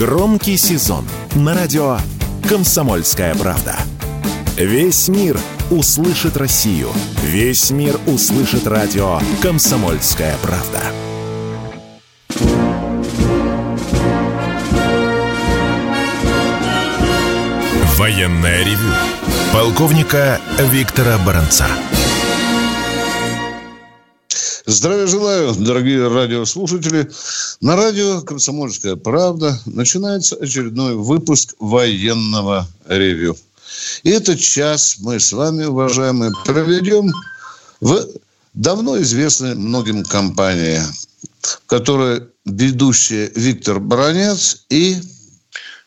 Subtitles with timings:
[0.00, 1.98] Громкий сезон на радио
[2.48, 3.76] «Комсомольская правда».
[4.56, 5.38] Весь мир
[5.70, 6.88] услышит Россию.
[7.22, 10.80] Весь мир услышит радио «Комсомольская правда».
[17.98, 18.94] Военная ревю.
[19.52, 20.40] Полковника
[20.72, 21.66] Виктора Баранца.
[24.70, 27.10] Здравия желаю, дорогие радиослушатели.
[27.60, 33.36] На радио «Комсомольская правда» начинается очередной выпуск военного ревю.
[34.04, 37.12] И этот час мы с вами, уважаемые, проведем
[37.80, 38.06] в
[38.54, 40.80] давно известной многим компании,
[41.40, 44.98] в которой ведущие Виктор Баранец и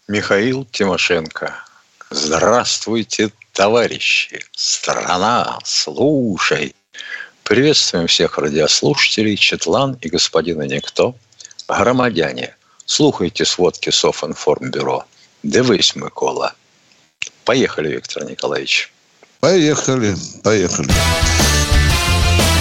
[0.10, 1.56] Михаил Тимошенко.
[2.10, 4.44] Здравствуйте, товарищи!
[4.52, 6.76] Страна, слушай!
[7.44, 11.14] Приветствуем всех радиослушателей, Четлан и господина Никто.
[11.68, 15.04] Громадяне, слухайте сводки Софинформбюро.
[15.44, 16.54] Дивись, Микола.
[17.44, 18.92] Поехали, Виктор Николаевич.
[19.42, 20.90] Поехали, поехали.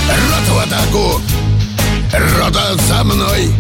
[0.09, 1.21] Рот в атаку!
[2.13, 3.51] Рота за мной!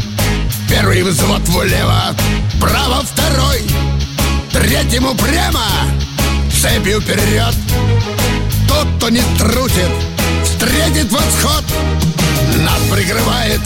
[0.68, 2.16] Первый взвод влево,
[2.60, 3.62] право второй!
[4.52, 5.66] Третьему прямо,
[6.50, 7.54] цепью вперед!
[8.68, 9.90] Тот, кто не трусит,
[10.62, 11.64] встретит восход
[12.58, 13.60] Нас прикрывает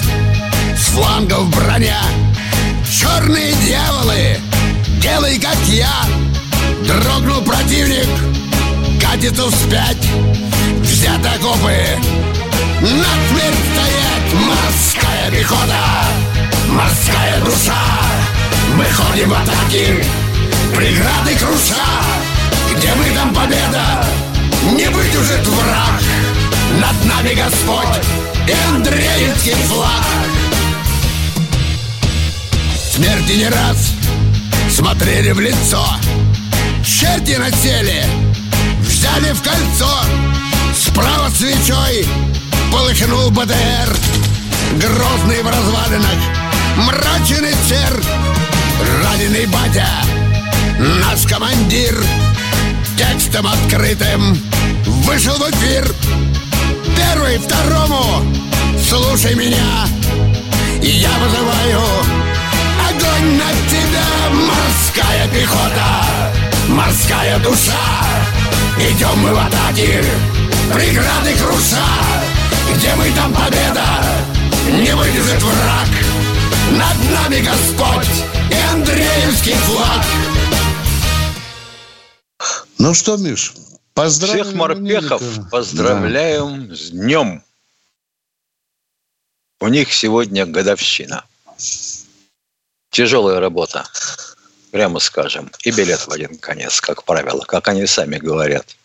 [0.77, 2.01] с флангов броня.
[2.91, 4.39] Черные дьяволы,
[5.01, 5.93] делай как я.
[6.87, 8.09] Дрогнул противник,
[9.01, 10.09] катится вспять.
[10.83, 11.77] Взят окопы,
[12.81, 16.05] насмерть стоять Морская пехота,
[16.69, 17.83] морская душа.
[18.77, 20.05] Мы ходим в атаки,
[20.75, 21.85] преграды круша.
[22.75, 24.05] Где мы там победа,
[24.73, 26.26] не выдержит враг
[26.77, 28.05] Над нами Господь
[28.47, 30.05] и Андреевский флаг.
[32.93, 33.93] Смерти не раз
[34.71, 35.85] смотрели в лицо.
[36.85, 38.05] Черти насели,
[38.81, 40.01] взяли в кольцо.
[40.75, 42.07] Справа свечой
[42.71, 43.97] полыхнул БТР
[44.75, 46.19] Грозный в развалинах,
[46.77, 48.03] мрачный цер
[49.03, 49.89] Раненый батя,
[50.79, 51.97] наш командир.
[52.99, 54.39] Текстом открытым
[54.85, 55.95] вышел в эфир
[56.95, 58.23] Первый, второму,
[58.79, 59.87] слушай меня
[60.83, 61.81] Я вызываю
[62.89, 64.07] огонь на тебя.
[64.33, 66.33] Морская пехота,
[66.69, 67.75] морская душа.
[68.79, 70.05] Идем мы в атаке,
[70.73, 71.87] преграды круша.
[72.77, 73.87] Где мы там победа,
[74.67, 75.89] не выдержит враг.
[76.73, 80.05] Над нами Господь и Андреевский флаг.
[82.79, 83.55] Ну что, Миш,
[83.97, 85.49] поздравляем Всех морпехов именинника.
[85.51, 87.43] поздравляем с днем.
[89.59, 91.25] У них сегодня годовщина.
[92.91, 93.87] Тяжелая работа,
[94.71, 95.51] прямо скажем.
[95.65, 98.77] И билет в один конец, как правило, как они сами говорят.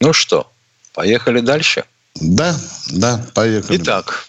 [0.00, 0.50] Ну что,
[0.92, 1.84] поехали дальше?
[2.16, 2.58] Да,
[2.90, 3.80] да, поехали.
[3.80, 4.26] Итак,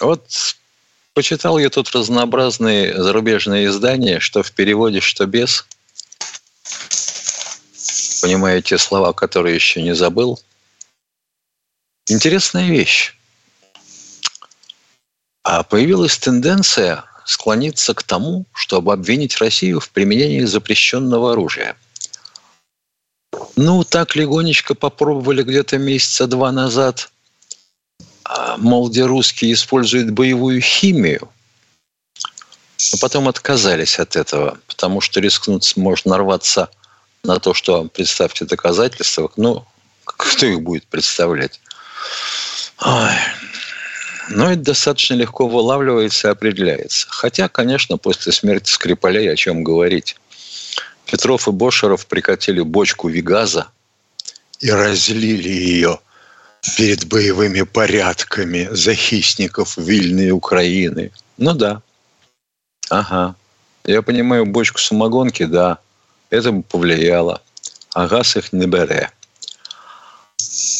[0.00, 0.56] вот
[1.14, 5.66] почитал я тут разнообразные зарубежные издания, что в переводе, что без.
[8.22, 10.40] Понимаете слова, которые еще не забыл.
[12.06, 13.14] Интересная вещь.
[15.42, 21.76] А появилась тенденция склониться к тому, чтобы обвинить Россию в применении запрещенного оружия.
[23.56, 27.10] Ну, так легонечко попробовали где-то месяца два назад–
[28.58, 31.28] мол, где русские используют боевую химию,
[32.92, 36.70] но потом отказались от этого, потому что рискнуть можно нарваться
[37.22, 39.66] на то, что, представьте, доказательства, ну,
[40.04, 41.60] кто их будет представлять?
[42.78, 43.14] Ой.
[44.30, 47.06] Но это достаточно легко вылавливается и определяется.
[47.10, 50.16] Хотя, конечно, после смерти Скрипалей о чем говорить.
[51.04, 53.68] Петров и Бошеров прикатили бочку Вигаза
[54.60, 55.98] и разлили ее–
[56.76, 61.10] перед боевыми порядками захисников Вильны и Украины.
[61.38, 61.82] Ну да.
[62.90, 63.34] Ага.
[63.84, 65.78] Я понимаю, бочку самогонки, да,
[66.28, 67.42] это бы повлияло.
[67.94, 69.10] А газ их не бере.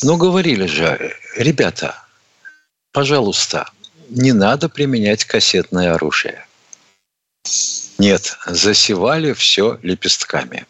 [0.03, 2.03] Но говорили же, ребята,
[2.93, 3.71] пожалуйста,
[4.11, 6.47] не надо применять кассетное оружие.
[7.99, 10.67] Нет, засевали все лепестками.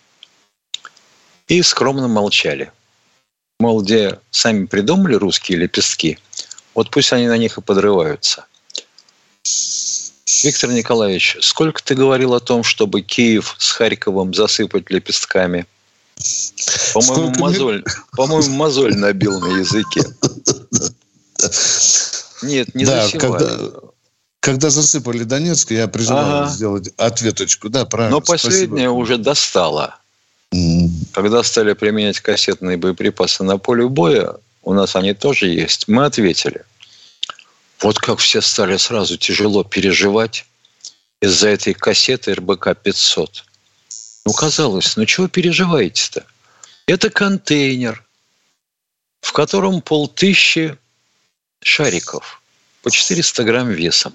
[1.48, 2.70] И скромно молчали–
[3.60, 6.18] мол, где сами придумали русские лепестки,
[6.74, 8.46] вот пусть они на них и подрываются.
[10.42, 15.66] Виктор Николаевич, сколько ты говорил о том, чтобы Киев с Харьковом засыпать лепестками?
[16.94, 20.02] По-моему, мозоль, по-моему, мозоль набил на языке.
[22.42, 23.38] Нет, не да, засевали.
[23.38, 23.70] когда,
[24.40, 26.50] Когда засыпали Донецк, я призывал ага.
[26.50, 27.68] сделать ответочку.
[27.68, 28.16] Да, правильно.
[28.16, 28.90] Но последнее Спасибо.
[28.90, 29.99] уже достало.
[31.12, 36.64] Когда стали применять кассетные боеприпасы на поле боя, у нас они тоже есть, мы ответили.
[37.80, 40.44] Вот как все стали сразу тяжело переживать
[41.20, 43.42] из-за этой кассеты РБК-500.
[44.26, 46.26] Ну, казалось, ну чего переживаете-то?
[46.86, 48.04] Это контейнер,
[49.20, 50.76] в котором полтыщи
[51.62, 52.42] шариков
[52.82, 54.14] по 400 грамм весом.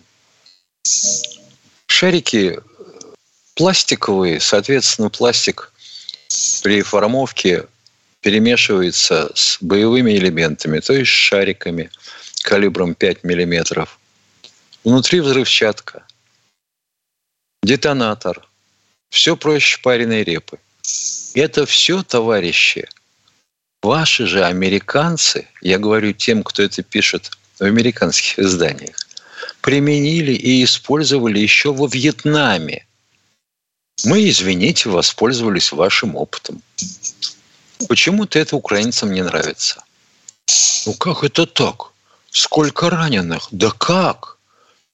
[1.87, 2.59] Шарики
[3.55, 5.71] пластиковые, соответственно, пластик
[6.63, 7.65] при формовке
[8.21, 11.91] перемешивается с боевыми элементами, то есть шариками
[12.43, 13.99] калибром 5 миллиметров.
[14.83, 16.03] Внутри взрывчатка,
[17.63, 18.47] детонатор.
[19.09, 20.59] Все проще пареной репы.
[21.33, 22.87] Это все, товарищи,
[23.81, 28.95] ваши же американцы, я говорю тем, кто это пишет в американских изданиях,
[29.61, 32.85] применили и использовали еще во Вьетнаме.
[34.03, 36.61] Мы, извините, воспользовались вашим опытом.
[37.87, 39.83] Почему-то это украинцам не нравится.
[40.85, 41.91] Ну как это так?
[42.29, 43.47] Сколько раненых?
[43.51, 44.37] Да как?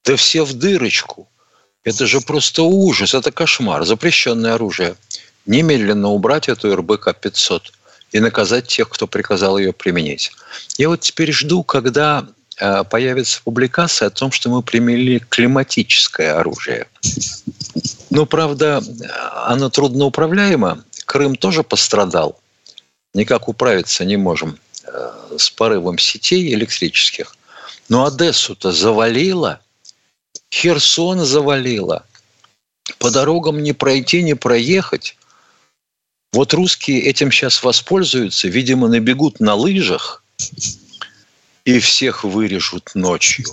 [0.04, 1.28] Да все в дырочку.
[1.84, 3.84] Это же просто ужас, это кошмар.
[3.84, 4.96] Запрещенное оружие.
[5.46, 7.62] Немедленно убрать эту РБК-500
[8.12, 10.30] и наказать тех, кто приказал ее применить.
[10.78, 12.28] Я вот теперь жду, когда
[12.90, 16.86] появится публикация о том, что мы применили климатическое оружие.
[18.10, 18.82] Ну, правда,
[19.46, 20.84] оно трудноуправляемо.
[21.06, 22.38] Крым тоже пострадал.
[23.14, 27.36] Никак управиться не можем э, с порывом сетей электрических.
[27.88, 29.60] Но Одессу-то завалило–
[30.52, 32.04] Херсон завалило.
[32.98, 35.16] По дорогам не пройти, не проехать.
[36.32, 40.22] Вот русские этим сейчас воспользуются, видимо, набегут на лыжах
[41.64, 43.46] и всех вырежут ночью.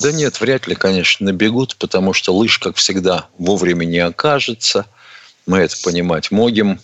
[0.00, 4.86] Да нет, вряд ли, конечно, набегут, потому что лыж, как всегда, вовремя не окажется.
[5.46, 6.80] Мы это понимать могем.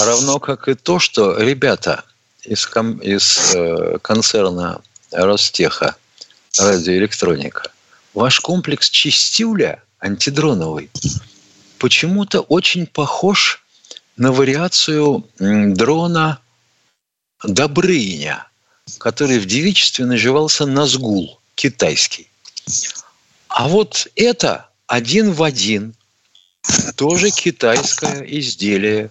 [0.00, 2.04] Равно как и то, что ребята
[2.42, 4.80] из, ком- из э, концерна
[5.10, 5.96] Ростеха,
[6.58, 7.72] радиоэлектроника,
[8.14, 10.90] ваш комплекс чистюля антидроновый
[11.78, 13.64] почему-то очень похож
[14.16, 16.40] на вариацию дрона
[17.44, 18.46] Добрыня,
[18.98, 22.28] который в девичестве наживался Назгул, китайский.
[23.48, 25.94] А вот это один в один,
[26.96, 29.10] тоже китайское изделие,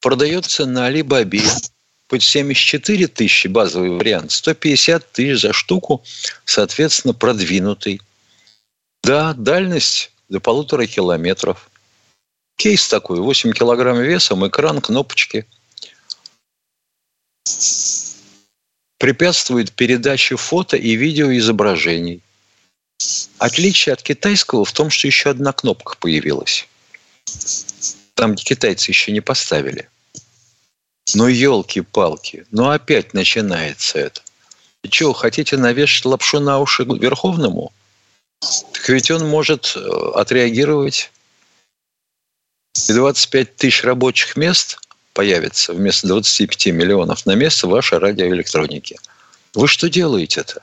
[0.00, 1.42] продается на Алибабе
[2.08, 6.04] Хоть 74 тысячи базовый вариант, 150 тысяч за штуку,
[6.44, 8.00] соответственно, продвинутый.
[9.02, 11.68] Да, дальность до полутора километров.
[12.56, 15.46] Кейс такой, 8 килограмм весом, экран, кнопочки.
[18.98, 22.22] Препятствует передаче фото и видеоизображений.
[23.38, 26.66] Отличие от китайского в том, что еще одна кнопка появилась.
[28.14, 29.88] Там, где китайцы еще не поставили–
[31.14, 34.20] ну, елки-палки, ну опять начинается это.
[34.90, 37.72] Что, хотите навешать лапшу на уши Верховному?
[38.72, 41.10] Так ведь он может э, отреагировать.
[42.88, 44.78] И 25 тысяч рабочих мест
[45.12, 48.98] появится вместо 25 миллионов на место вашей радиоэлектроники.
[49.54, 50.62] Вы что делаете-то?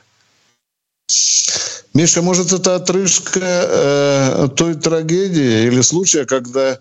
[1.92, 6.78] Миша, может, это отрыжка э, той трагедии или случая, когда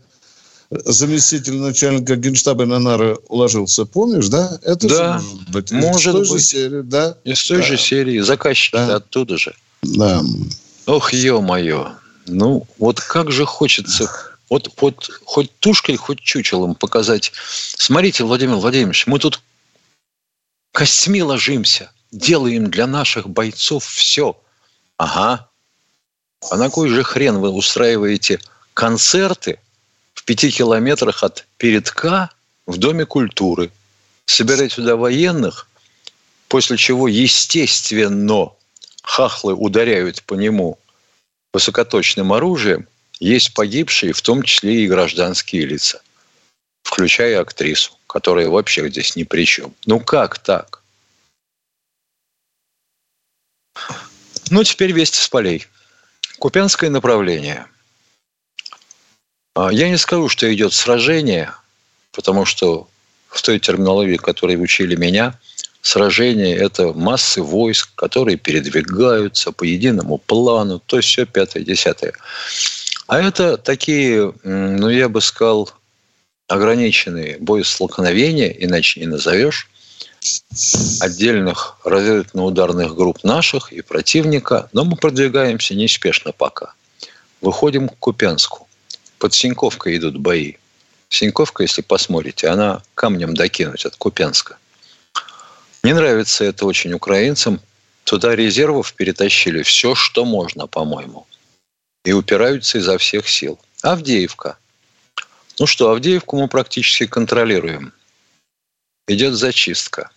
[0.85, 4.57] заместитель начальника генштаба на нары уложился, помнишь, да?
[4.63, 5.71] Это да, же, может быть.
[5.71, 6.29] Может из той быть.
[6.31, 7.17] Же серии, да?
[7.23, 7.63] Из той да.
[7.63, 8.19] же серии.
[8.19, 8.95] Заказчики да.
[8.95, 9.55] оттуда же.
[9.83, 10.23] Да.
[10.85, 11.91] Ох, ё-моё.
[12.25, 14.09] Ну, вот как же хочется
[14.49, 17.31] вот, вот хоть тушкой, хоть чучелом показать.
[17.35, 19.41] Смотрите, Владимир Владимирович, мы тут
[20.71, 24.39] костьми ложимся, делаем для наших бойцов все.
[24.97, 25.49] Ага.
[26.49, 28.39] А на кой же хрен вы устраиваете
[28.73, 29.59] концерты
[30.13, 32.29] в пяти километрах от передка
[32.65, 33.71] в Доме культуры.
[34.25, 35.67] Собирать сюда военных,
[36.47, 38.51] после чего, естественно,
[39.03, 40.79] хахлы ударяют по нему
[41.53, 42.87] высокоточным оружием,
[43.25, 46.01] есть погибшие, в том числе и гражданские лица,
[46.83, 49.73] включая актрису, которая вообще здесь ни при чем.
[49.85, 50.81] Ну как так?
[54.49, 55.67] Ну, теперь вести с полей.
[56.39, 57.67] Купянское направление–
[59.55, 61.51] а, я не скажу, что идет сражение,
[62.11, 62.87] потому что
[63.29, 65.39] в той терминологии, которой учили меня,
[65.81, 72.13] сражение– это массы войск, которые передвигаются по единому плану, то есть все пятое, десятое.
[73.07, 75.69] А это такие, ну, я бы сказал,
[76.47, 79.69] ограниченные боестолкновения, иначе не назовешь,
[81.01, 86.73] отдельных разведывательно-ударных групп наших и противника, но мы продвигаемся неспешно пока.
[87.41, 88.67] Выходим к Купянску.
[89.19, 90.55] Под Синьковкой идут бои.
[91.09, 94.57] Синьковка, если посмотрите, она камнем докинуть от Купянска.
[95.83, 97.59] Не нравится это очень украинцам.
[98.05, 101.27] Туда резервов перетащили все, что можно, по-моему.
[102.05, 103.59] И упираются изо всех сил.
[103.81, 104.57] Авдеевка.
[105.59, 107.93] Ну что, Авдеевку мы практически контролируем.
[109.07, 110.09] Идет зачистка.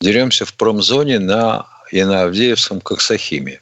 [0.00, 3.60] Деремся в промзоне на, и на Авдеевском Коксахиме.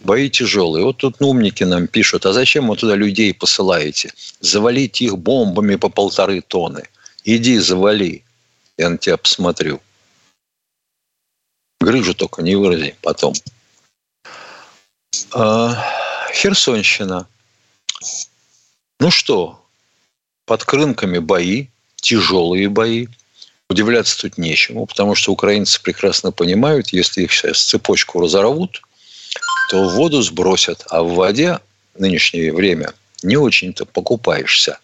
[0.00, 0.84] Бои тяжелые.
[0.84, 4.12] Вот тут умники нам пишут, а зачем вы туда людей посылаете?
[4.40, 6.88] Завалите их бомбами по полторы тонны.
[7.24, 8.24] Иди, завали.
[8.76, 9.80] Я на тебя посмотрю.
[11.80, 13.34] Грыжу только не вырази потом.
[15.32, 16.01] А,
[16.32, 17.26] Херсонщина.
[18.98, 19.62] Ну что,
[20.46, 23.06] под крынками бои, тяжелые бои.
[23.68, 28.82] Удивляться тут нечему, потому что украинцы прекрасно понимают, если их сейчас цепочку разорвут,
[29.70, 31.58] то в воду сбросят, а в воде
[31.94, 34.78] в нынешнее время не очень-то покупаешься.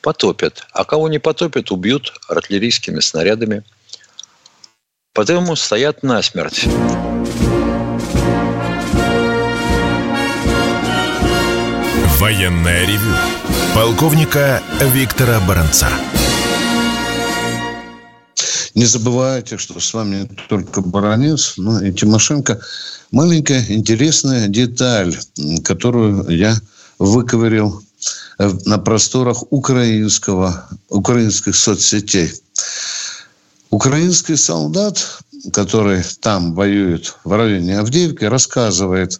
[0.00, 0.66] Потопят.
[0.72, 3.64] А кого не потопят, убьют артиллерийскими снарядами.
[5.12, 6.66] Потому стоят насмерть.
[12.20, 13.14] Военная ревю.
[13.74, 14.62] Полковника
[14.92, 15.88] Виктора Баранца.
[18.74, 22.60] Не забывайте, что с вами не только Баранец, но и Тимошенко.
[23.10, 25.16] Маленькая интересная деталь,
[25.64, 26.60] которую я
[26.98, 27.82] выковырил
[28.38, 32.34] на просторах украинского, украинских соцсетей.
[33.70, 35.22] Украинский солдат,
[35.54, 39.18] который там воюет в районе Авдеевки, рассказывает,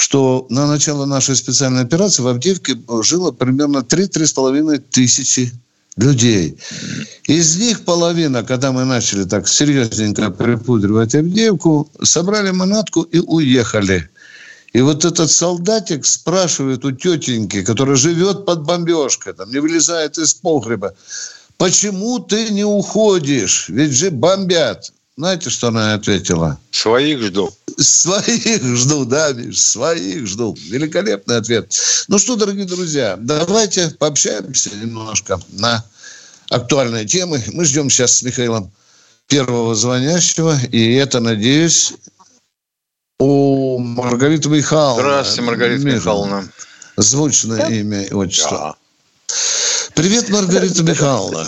[0.00, 5.52] что на начало нашей специальной операции в Авдеевке жило примерно 3-3,5 тысячи
[5.96, 6.56] людей.
[7.24, 14.08] Из них половина, когда мы начали так серьезненько припудривать Авдеевку, собрали манатку и уехали.
[14.72, 20.32] И вот этот солдатик спрашивает у тетеньки, которая живет под бомбежкой, там не вылезает из
[20.32, 20.94] погреба,
[21.58, 23.68] почему ты не уходишь?
[23.68, 24.92] Ведь же бомбят.
[25.18, 26.58] Знаете, что она ответила?
[26.70, 27.52] Своих жду.
[27.78, 30.56] Своих жду, да, Миш, своих жду.
[30.68, 31.74] Великолепный ответ.
[32.08, 35.84] Ну что, дорогие друзья, давайте пообщаемся немножко на
[36.50, 37.42] актуальные темы.
[37.52, 38.70] Мы ждем сейчас с Михаилом
[39.28, 41.94] первого звонящего, и это, надеюсь,
[43.18, 45.02] у Маргариты Михайловны.
[45.02, 45.86] Здравствуйте, Маргарита.
[45.86, 46.48] Михайловна.
[46.96, 47.68] Звучное да?
[47.68, 48.58] имя и отчество.
[48.58, 48.74] Да.
[49.94, 51.46] Привет, Маргарита Михайловна.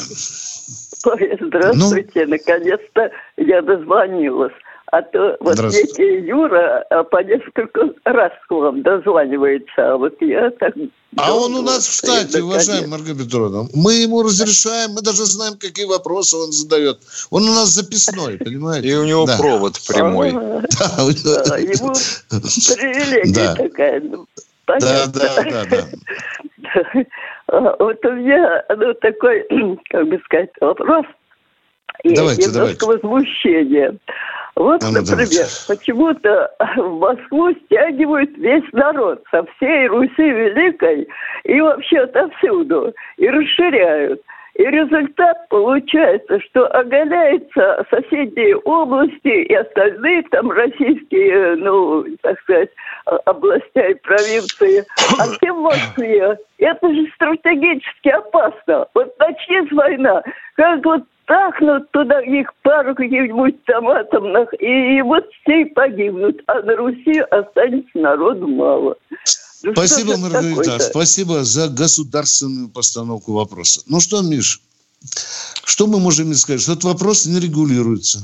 [1.41, 4.53] Здравствуйте, ну, наконец-то я дозвонилась.
[4.93, 10.51] А то вот некий Юра а, по несколько раз к вам дозванивается, а вот я
[10.51, 10.75] так...
[11.17, 13.69] А он у нас в штате, уважаемая Маргарита Петровна.
[13.75, 16.99] Мы ему разрешаем, мы даже знаем, какие вопросы он задает.
[17.31, 18.89] Он у нас записной, понимаете?
[18.89, 19.39] И у него да.
[19.39, 20.33] провод прямой.
[20.33, 21.95] А, да, ему
[22.77, 24.01] привилегия такая.
[24.03, 24.27] Ну,
[24.67, 27.05] да, да, да, да.
[27.79, 29.47] Вот у меня ну, такой,
[29.91, 31.07] как бы сказать, вопрос.
[32.05, 32.87] Давайте, и немножко давайте.
[32.87, 33.99] возмущение.
[34.55, 41.09] Вот, ну, например, почему-то в Москву стягивают весь народ со всей Руси Великой
[41.45, 44.21] и вообще отовсюду, и расширяют.
[44.55, 52.69] И результат получается, что оголяются соседние области и остальные там российские, ну, так сказать,
[53.25, 54.85] областя и провинции.
[55.19, 58.87] А тем Москве это же стратегически опасно.
[58.95, 60.23] Вот начнется война,
[60.57, 66.63] как вот тахнут туда их пару каких-нибудь там атомных, и, и вот все погибнут, а
[66.63, 68.97] на Руси останется народу мало.
[69.63, 70.79] Ну, спасибо, Маргарита.
[70.81, 73.83] Спасибо за государственную постановку вопроса.
[73.87, 74.61] Ну что, Миш,
[75.65, 76.63] что мы можем сказать?
[76.63, 78.21] Что этот вопрос не регулируется.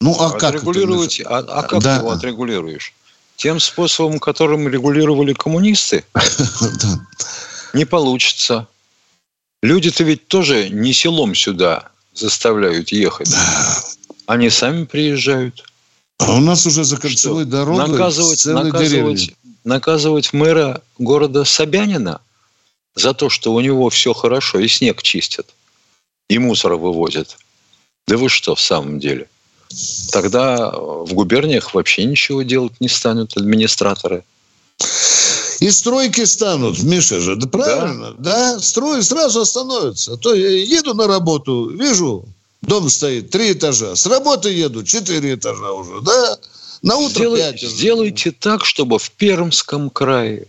[0.00, 1.38] Ну, а как Отрегулировать, это?
[1.38, 1.96] А, а как да.
[1.96, 2.94] ты его отрегулируешь?
[3.36, 6.04] Тем способом, которым регулировали коммунисты?
[7.74, 8.66] Не получится.
[9.62, 13.30] Люди-то ведь тоже не селом сюда заставляют ехать.
[14.26, 15.64] Они сами приезжают.
[16.18, 19.34] А у нас уже за кольцевой дорогой наказывать, наказывать,
[19.64, 22.20] наказывать мэра города Собянина
[22.94, 25.46] за то, что у него все хорошо, и снег чистят,
[26.28, 27.36] и мусор вывозят.
[28.08, 29.28] Да вы что в самом деле?
[30.10, 34.24] Тогда в губерниях вообще ничего делать не станут администраторы.
[35.60, 40.12] И стройки станут, Миша же, да правильно, да, да строй сразу остановятся.
[40.12, 42.24] А то я еду на работу, вижу,
[42.62, 46.38] дом стоит, три этажа, с работы еду, четыре этажа уже, да,
[46.82, 47.60] на утро Сделай, 5.
[47.62, 50.46] Сделайте так, чтобы в Пермском крае,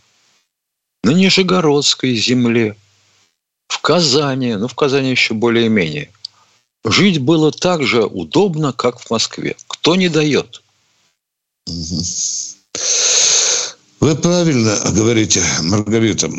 [1.03, 2.75] на Нижегородской земле,
[3.67, 6.11] в Казани, ну, в Казани еще более-менее,
[6.85, 9.55] жить было так же удобно, как в Москве.
[9.67, 10.61] Кто не дает?
[13.99, 16.29] Вы правильно говорите, Маргарита.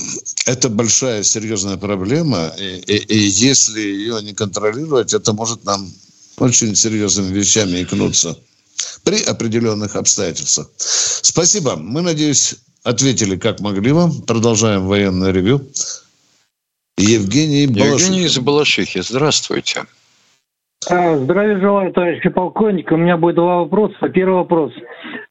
[0.47, 5.87] Это большая серьезная проблема, и, и, и если ее не контролировать, это может нам
[6.39, 8.37] очень серьезными вещами икнуться
[9.05, 10.69] при определенных обстоятельствах.
[10.77, 11.77] Спасибо.
[11.77, 14.23] Мы, надеюсь, ответили как могли вам.
[14.23, 15.61] Продолжаем военное ревю.
[16.97, 17.93] Евгений Балашихин.
[17.93, 19.03] Евгений из Балашихи.
[19.03, 19.85] Здравствуйте.
[20.89, 22.91] А, здравия желаю, товарищи полковник.
[22.91, 24.09] У меня будет два вопроса.
[24.09, 24.73] Первый вопрос.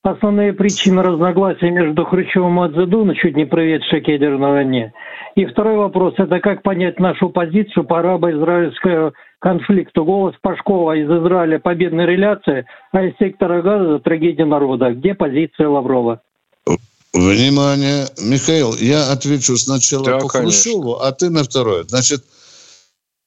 [0.01, 4.93] Основные причины разногласий между Хрущевым и Мадзедуна, чуть не приведшие к ядерной войне.
[5.35, 6.13] И второй вопрос.
[6.17, 10.05] Это как понять нашу позицию по арабо-израильскому конфликту.
[10.05, 14.91] Голос Пашкова из Израиля– победная реляция, а из сектора газа– трагедия народа.
[14.91, 16.21] Где позиция Лаврова?
[17.11, 21.83] Внимание, Михаил, я отвечу сначала да, по Хрущеву, а ты на второе.
[21.83, 22.23] Значит,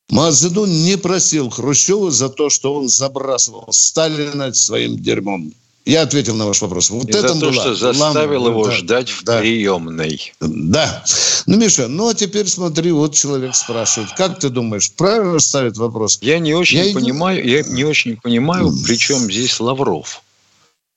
[0.09, 5.53] Мазедун не просил Хрущева за то, что он забрасывал Сталина своим дерьмом.
[5.85, 6.91] Я ответил на ваш вопрос.
[6.91, 10.33] Вот И это за то, была, что заставил его да, ждать в да, приемной.
[10.41, 11.05] Да.
[11.47, 14.11] Ну, Миша, ну а теперь смотри, вот человек спрашивает.
[14.17, 16.19] Как ты думаешь, правильно ставит вопрос?
[16.23, 20.23] Я не очень я понимаю, я не очень понимаю, при чем здесь Лавров.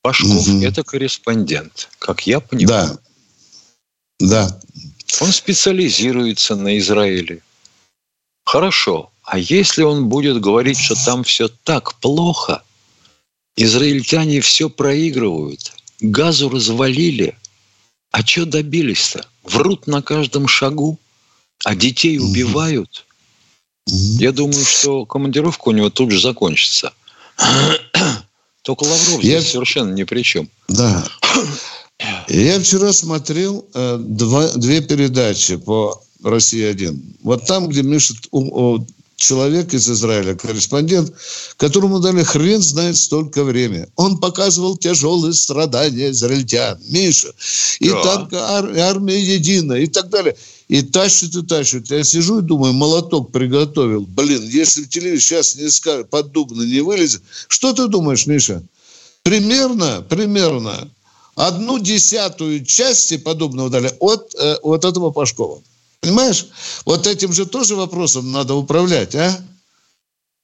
[0.03, 0.61] Пашков угу.
[0.61, 2.99] это корреспондент, как я понимаю.
[4.19, 4.47] Да.
[4.47, 4.59] Да.
[5.19, 7.41] Он специализируется на Израиле.
[8.45, 9.09] Хорошо.
[9.23, 12.61] А если он будет говорить, что там все так плохо,
[13.55, 17.35] израильтяне все проигрывают, газу развалили,
[18.11, 19.25] а что добились-то?
[19.43, 20.99] Врут на каждом шагу,
[21.63, 23.05] а детей убивают.
[23.87, 26.93] Я думаю, что командировка у него тут же закончится.
[28.63, 29.39] Только Лавров Я...
[29.39, 30.49] здесь совершенно ни при чем.
[30.67, 31.05] Да.
[32.27, 37.17] Я вчера смотрел э, два, две передачи по Россия-1.
[37.21, 38.13] Вот там, где Миша,
[39.15, 41.13] человек из Израиля, корреспондент,
[41.57, 43.87] которому дали хрен знает столько времени.
[43.95, 46.79] Он показывал тяжелые страдания израильтян.
[46.89, 47.33] Миша.
[47.79, 48.03] И да.
[48.03, 50.35] там ар- армия единая и так далее.
[50.67, 51.89] И тащит, и тащит.
[51.91, 54.05] Я сижу и думаю, молоток приготовил.
[54.05, 57.21] Блин, если телевизор сейчас не скажет, под дубно не вылезет.
[57.47, 58.63] Что ты думаешь, Миша?
[59.23, 60.89] Примерно, примерно
[61.35, 65.61] одну десятую части подобного дали от, э, от этого Пашкова.
[66.05, 66.45] Понимаешь?
[66.85, 69.35] Вот этим же тоже вопросом надо управлять, а?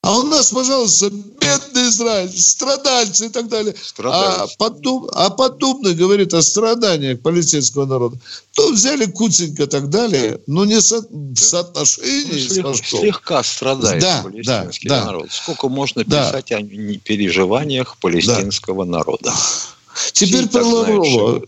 [0.04, 3.76] А у нас, пожалуйста, бедный Израиль, страдальцы и так далее.
[4.04, 8.18] А, подоб, а подобно говорит о страданиях палестинского народа.
[8.56, 14.02] То взяли куценько и так далее, но не со, в соотношении ну, слег, Слегка страдает
[14.02, 15.26] да, палестинский да, народ.
[15.26, 15.32] Да.
[15.32, 16.58] Сколько можно писать да.
[16.58, 18.92] о переживаниях палестинского да.
[18.92, 19.34] народа?
[20.14, 21.44] Теперь Все про Лаврова.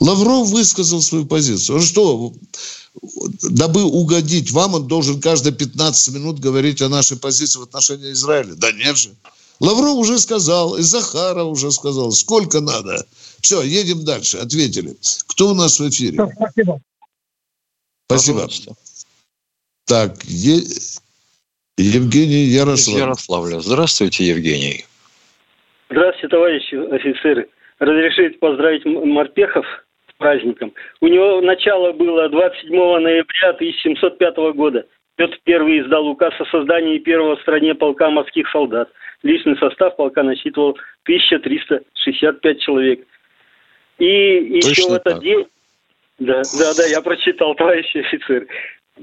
[0.00, 1.78] Лавров высказал свою позицию.
[1.78, 2.32] Он что,
[3.50, 8.54] дабы угодить вам, он должен каждые 15 минут говорить о нашей позиции в отношении Израиля.
[8.54, 9.10] Да нет же.
[9.60, 13.06] Лавров уже сказал, и Захаров уже сказал, сколько надо.
[13.40, 14.38] Все, едем дальше.
[14.38, 14.96] Ответили.
[15.26, 16.18] Кто у нас в эфире?
[16.36, 16.80] Спасибо.
[18.06, 18.40] Спасибо.
[18.40, 18.74] Пожалуйста.
[19.86, 20.62] Так, е...
[21.76, 22.98] Евгений Ярослав.
[22.98, 23.60] Ярославля.
[23.60, 24.84] Здравствуйте, Евгений.
[25.90, 27.48] Здравствуйте, товарищи офицеры.
[27.78, 29.66] Разрешите поздравить морпехов
[30.18, 30.72] праздником.
[31.00, 34.84] У него начало было 27 ноября 1705 года.
[35.16, 38.90] Петр I издал указ о создании первого в стране полка морских солдат.
[39.22, 43.06] Личный состав полка насчитывал 1365 человек.
[43.98, 45.20] И Точно еще в этот так.
[45.22, 45.46] день...
[46.18, 48.46] Да, да, да, я прочитал, товарищ офицер.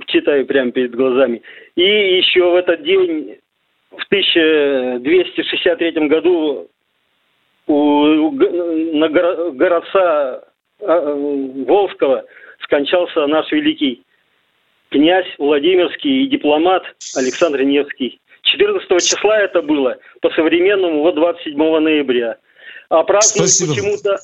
[0.07, 1.41] Читаю прямо перед глазами.
[1.75, 3.37] И еще в этот день,
[3.91, 6.69] в 1263 году,
[7.67, 10.41] у, на городца а, э,
[10.81, 12.25] Волжского
[12.63, 14.03] скончался наш великий
[14.89, 16.83] князь Владимирский и дипломат
[17.15, 18.19] Александр Невский.
[18.43, 22.37] 14 числа это было, по-современному, вот 27 ноября.
[22.89, 24.17] А празднуют почему-то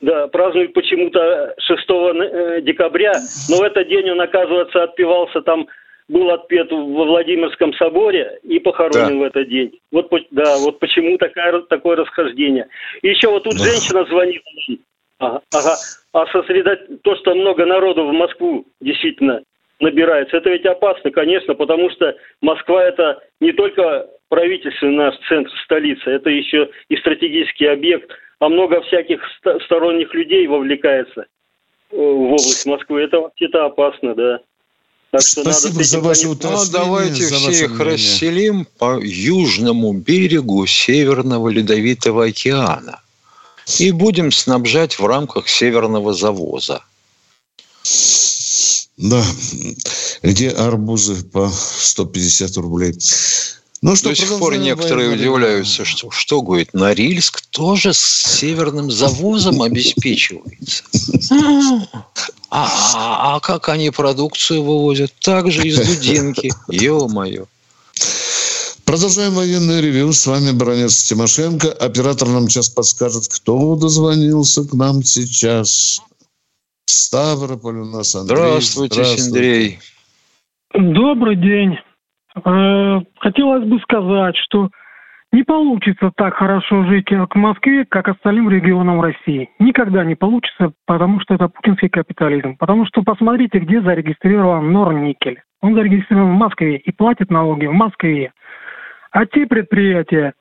[0.00, 3.12] да, празднуют почему-то 6 э, декабря,
[3.48, 5.66] но в этот день он, оказывается, отпевался там,
[6.08, 9.14] был отпет во Владимирском соборе и похоронен да.
[9.16, 9.80] в этот день.
[9.90, 12.68] Вот, да, вот почему такая, такое расхождение.
[13.00, 13.64] И еще вот тут да.
[13.64, 14.42] женщина звонит,
[15.24, 15.76] Ага, ага.
[16.12, 19.42] А сосредоточить то, что много народу в Москву действительно
[19.80, 26.10] набирается, это ведь опасно, конечно, потому что Москва это не только правительственный наш центр, столица,
[26.10, 29.20] это еще и стратегический объект, а много всяких
[29.64, 31.22] сторонних людей вовлекается
[31.90, 33.02] э, в область Москвы.
[33.02, 34.40] Это вообще-то опасно, да.
[35.10, 36.66] Так что Спасибо надо за ваше уточнение.
[36.66, 37.92] Ну, давайте за всех мнение.
[37.92, 43.03] расселим по южному берегу Северного Ледовитого океана
[43.78, 46.82] и будем снабжать в рамках северного завоза.
[48.96, 49.24] Да,
[50.22, 52.94] где арбузы по 150 рублей.
[53.82, 55.22] Ну, что До сих пор некоторые войну.
[55.22, 60.84] удивляются, что, что, говорит, Норильск тоже с северным завозом обеспечивается.
[62.48, 65.12] А, а, а как они продукцию вывозят?
[65.20, 66.50] Так же из Дудинки.
[66.70, 67.46] Ё-моё.
[68.86, 70.12] Продолжаем военное ревю.
[70.12, 71.68] С вами Бронец Тимошенко.
[71.72, 76.02] Оператор нам сейчас подскажет, кто дозвонился к нам сейчас.
[76.84, 78.36] Ставрополь у нас Андрей.
[78.36, 79.28] Здравствуйте, Здравствуйте.
[79.28, 79.78] Андрей.
[80.74, 81.78] Добрый день.
[82.44, 84.68] Э, хотелось бы сказать, что
[85.32, 89.50] не получится так хорошо жить к Москве, как остальным регионам России.
[89.58, 92.56] Никогда не получится, потому что это путинский капитализм.
[92.56, 95.40] Потому что посмотрите, где зарегистрирован Норникель.
[95.62, 98.32] Он зарегистрирован в Москве и платит налоги в Москве.
[99.14, 100.34] А те предприятия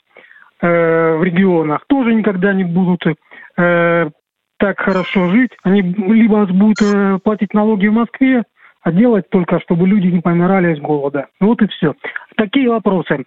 [0.60, 4.10] э, в регионах тоже никогда не будут э,
[4.58, 5.52] так хорошо жить.
[5.62, 8.44] Они либо будут э, платить налоги в Москве,
[8.82, 11.28] а делать только, чтобы люди не помирали с голода.
[11.40, 11.94] Вот и все.
[12.36, 13.26] Такие вопросы.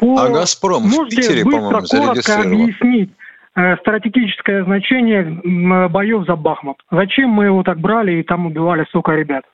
[0.00, 0.18] По...
[0.18, 3.10] А «Газпром» Можете в Питере, быстро, коротко объяснить
[3.54, 6.78] э, стратегическое значение боев за Бахмут?
[6.90, 9.44] Зачем мы его так брали и там убивали столько ребят?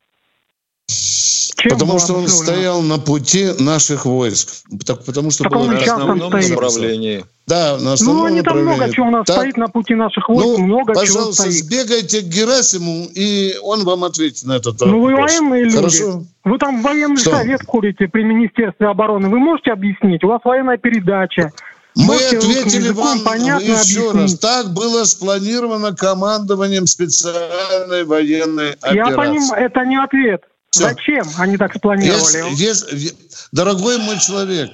[1.56, 4.64] Чем потому что он стоял на пути наших войск.
[4.84, 7.24] Так, потому что так было он основном направлении.
[7.46, 10.28] Да, на основном Ну, они там много чего у нас так, стоит на пути наших
[10.30, 11.64] войск, ну, много пожалуйста, чего стоит.
[11.64, 14.90] сбегайте к Герасиму, и он вам ответит на этот вопрос.
[14.90, 15.76] Ну, вы военные люди.
[15.76, 16.22] Хорошо?
[16.44, 17.32] Вы там военный что?
[17.32, 19.28] совет курите при Министерстве обороны.
[19.28, 20.24] Вы можете объяснить?
[20.24, 21.52] У вас военная передача.
[21.96, 24.14] Мы Можете ответили вам понятно еще объяснить.
[24.14, 24.38] раз.
[24.38, 28.96] Так было спланировано командованием специальной военной операции.
[28.96, 30.42] Я понимаю, это не ответ.
[30.74, 30.88] Все.
[30.88, 32.52] Зачем они так спланировали?
[32.56, 33.14] Есть, есть,
[33.52, 34.72] дорогой мой человек,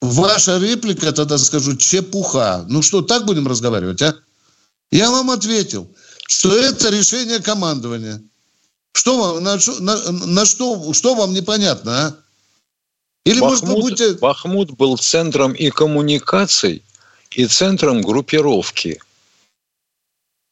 [0.00, 2.64] ваша реплика, тогда скажу, чепуха.
[2.68, 4.16] Ну что, так будем разговаривать, а?
[4.90, 5.88] Я вам ответил,
[6.26, 8.20] что это решение командования.
[8.92, 12.16] Что вам, на, на, на что, что вам непонятно, а?
[13.24, 14.14] Или, Бахмут, может, вы будете...
[14.14, 16.82] Бахмут был центром и коммуникаций,
[17.30, 19.00] и центром группировки–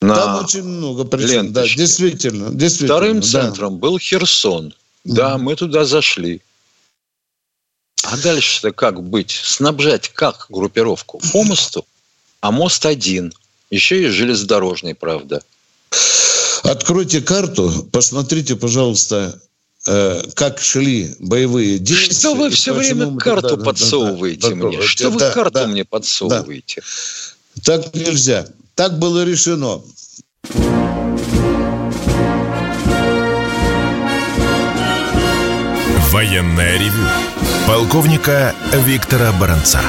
[0.00, 2.94] на Там очень много причин, да, действительно, действительно.
[2.94, 3.26] Вторым да.
[3.26, 4.74] центром был Херсон.
[5.04, 6.42] Да, mm мы туда зашли.
[8.04, 9.32] А дальше-то как быть?
[9.32, 11.20] Снабжать как группировку?
[11.32, 11.84] По мосту?
[12.40, 13.32] А мост один.
[13.70, 15.42] Еще и железнодорожный, правда.
[16.62, 19.40] Откройте карту, посмотрите, пожалуйста,
[19.86, 22.14] э, как шли боевые действия.
[22.14, 24.78] Что вы все время карту да, подсовываете да, да, мне?
[24.78, 26.82] Да, Что да, вы карту да, мне подсовываете?
[27.56, 27.78] Да.
[27.82, 28.46] Так нельзя.
[28.78, 29.82] Так было решено.
[36.12, 36.92] Военная ревю.
[37.66, 38.54] Полковника
[38.86, 39.80] Виктора Баранца.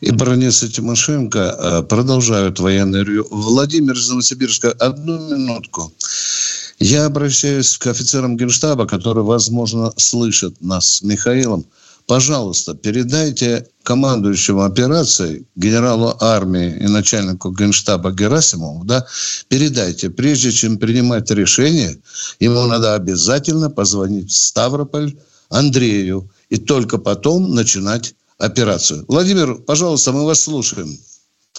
[0.00, 3.26] И баронесса Тимошенко э, продолжают военное ревю.
[3.30, 5.92] Владимир из Новосибирска, одну минутку.
[6.78, 11.66] Я обращаюсь к офицерам Генштаба, которые, возможно, слышат нас с Михаилом
[12.06, 19.06] пожалуйста, передайте командующему операцией, генералу армии и начальнику генштаба Герасимову, да,
[19.48, 21.98] передайте, прежде чем принимать решение,
[22.40, 25.16] ему надо обязательно позвонить в Ставрополь
[25.48, 29.04] Андрею и только потом начинать операцию.
[29.08, 30.98] Владимир, пожалуйста, мы вас слушаем.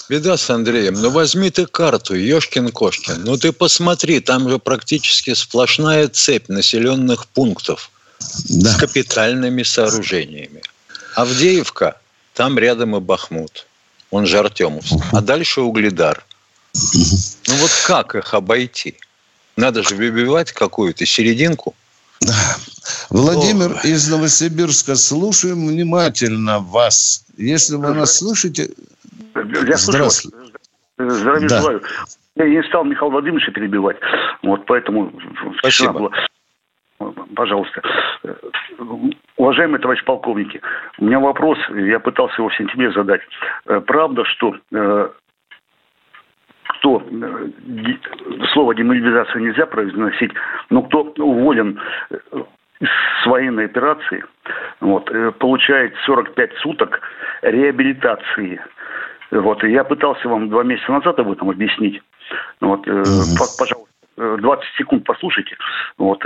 [0.09, 0.93] Беда с Андреем.
[0.93, 3.23] Ну, возьми ты карту, Ешкин-Кошкин.
[3.25, 7.91] Ну, ты посмотри, там же практически сплошная цепь населенных пунктов–
[8.49, 8.71] да.
[8.71, 10.61] с капитальными сооружениями.
[11.15, 11.99] Авдеевка,
[12.33, 13.67] там рядом и Бахмут,
[14.11, 16.23] он же Артемовск, а дальше Угледар.
[16.73, 18.95] Ну вот как их обойти?
[19.55, 21.73] Надо же выбивать какую-то серединку.
[22.21, 22.33] Да.
[23.09, 23.87] Владимир О.
[23.87, 27.25] из Новосибирска, слушаем внимательно вас.
[27.37, 28.69] Если вы нас слышите...
[29.35, 30.37] Я Здравствуйте.
[30.97, 31.61] Здравия да.
[31.61, 31.83] желаю.
[32.35, 33.97] Я не стал Михаила Владимировича перебивать.
[34.43, 35.11] Вот поэтому
[35.59, 35.93] Спасибо.
[35.93, 36.11] Была.
[37.35, 37.81] Пожалуйста.
[39.37, 40.61] Уважаемые товарищи полковники,
[40.97, 43.21] у меня вопрос, я пытался его в сентябре задать.
[43.67, 45.09] Э, правда, что э,
[46.63, 47.47] кто э,
[48.53, 50.31] слово демобилизация нельзя произносить,
[50.71, 51.79] но кто уволен
[52.79, 54.23] с военной операции,
[54.81, 57.01] вот, получает 45 суток
[57.41, 58.61] реабилитации.
[59.31, 62.01] Вот, и я пытался вам два месяца назад об этом объяснить.
[62.61, 63.37] Вот, mm-hmm.
[63.59, 65.57] пожалуйста, 20 секунд послушайте.
[65.97, 66.23] Вот,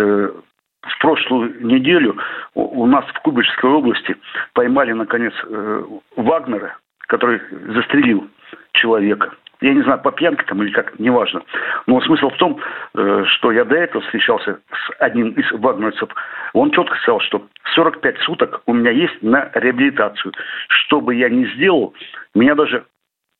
[1.02, 2.16] прошлую неделю
[2.54, 4.16] у нас в Кубышской области
[4.54, 5.84] поймали, наконец, э,
[6.16, 7.42] Вагнера, который
[7.74, 8.28] застрелил
[8.74, 9.32] человека.
[9.62, 11.44] Я не знаю, по пьянке там или как, неважно.
[11.86, 12.60] Но смысл в том,
[12.96, 16.10] э, что я до этого встречался с одним из вагнерцев.
[16.54, 20.34] Он четко сказал, что 45 суток у меня есть на реабилитацию.
[20.68, 21.94] Что бы я ни сделал,
[22.34, 22.86] меня даже,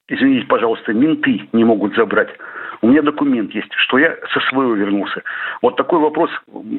[0.10, 2.30] извините, пожалуйста, менты не могут забрать.
[2.82, 5.22] У меня документ есть, что я со СВО вернулся.
[5.62, 6.32] Вот такой вопрос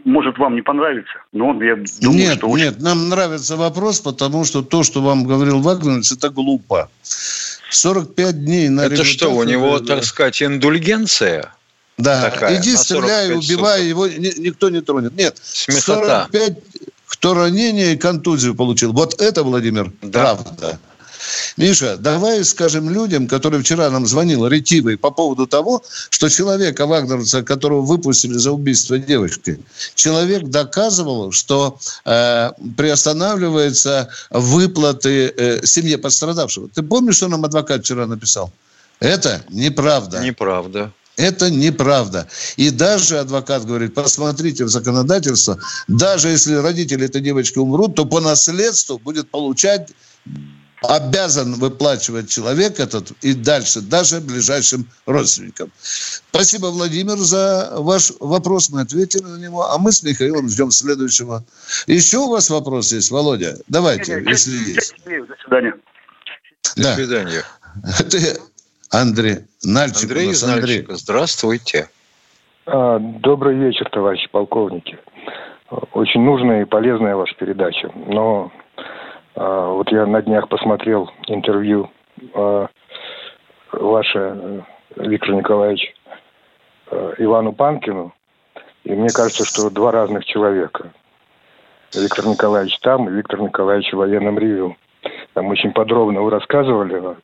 [0.05, 2.49] может вам не понравиться, но он, я думаю, нет, что...
[2.49, 2.65] Очень...
[2.65, 6.91] Нет, нам нравится вопрос, потому что то, что вам говорил Вагнерович, это глупо.
[7.03, 11.53] 45 дней на Это что, у него, так сказать, индульгенция?
[11.99, 15.15] Да, такая, иди стреляй, убивай, его никто не тронет.
[15.15, 16.27] Нет, Смехота.
[16.33, 16.59] 45
[17.07, 18.93] кто ранение и контузию получил.
[18.93, 20.35] Вот это, Владимир, да.
[20.35, 20.79] правда.
[21.57, 27.43] Миша, давай скажем людям, которые вчера нам звонил ретивый по поводу того, что человека вагнеровца,
[27.43, 29.59] которого выпустили за убийство девочки,
[29.95, 36.69] человек доказывал, что э, приостанавливаются выплаты э, семье пострадавшего.
[36.69, 38.53] Ты помнишь, что нам адвокат вчера написал?
[39.01, 40.21] Это неправда.
[40.21, 40.93] Неправда.
[41.17, 42.27] Это неправда.
[42.57, 48.21] И даже адвокат говорит, посмотрите в законодательство, даже если родители этой девочки умрут, то по
[48.21, 49.91] наследству будет получать
[50.83, 55.71] обязан выплачивать человек этот и дальше, даже ближайшим родственникам.
[55.81, 58.71] Спасибо, Владимир, за ваш вопрос.
[58.71, 59.71] Мы ответили на него.
[59.71, 61.45] А мы с Михаилом ждем следующего.
[61.87, 63.57] Еще у вас вопрос есть, Володя?
[63.69, 64.95] Давайте, нет, нет, если нет, есть.
[65.05, 65.75] До свидания.
[66.77, 67.45] До свидания.
[67.99, 68.41] Это
[68.91, 70.03] Андрей Нальчик.
[70.03, 70.97] Андрей из Нальчика.
[70.97, 71.89] Здравствуйте.
[72.67, 74.99] А, добрый вечер, товарищи полковники.
[75.93, 77.91] Очень нужная и полезная ваша передача.
[77.95, 78.53] Но
[79.35, 81.91] вот я на днях посмотрел интервью
[82.35, 82.69] а,
[83.73, 84.61] ваше, э,
[84.97, 85.95] Виктор Николаевич,
[86.91, 88.13] э, Ивану Панкину.
[88.85, 90.93] И мне кажется, что два разных человека.
[91.95, 94.77] Виктор Николаевич там и Виктор Николаевич в военном ревю.
[95.35, 97.17] Там очень подробно вы рассказывали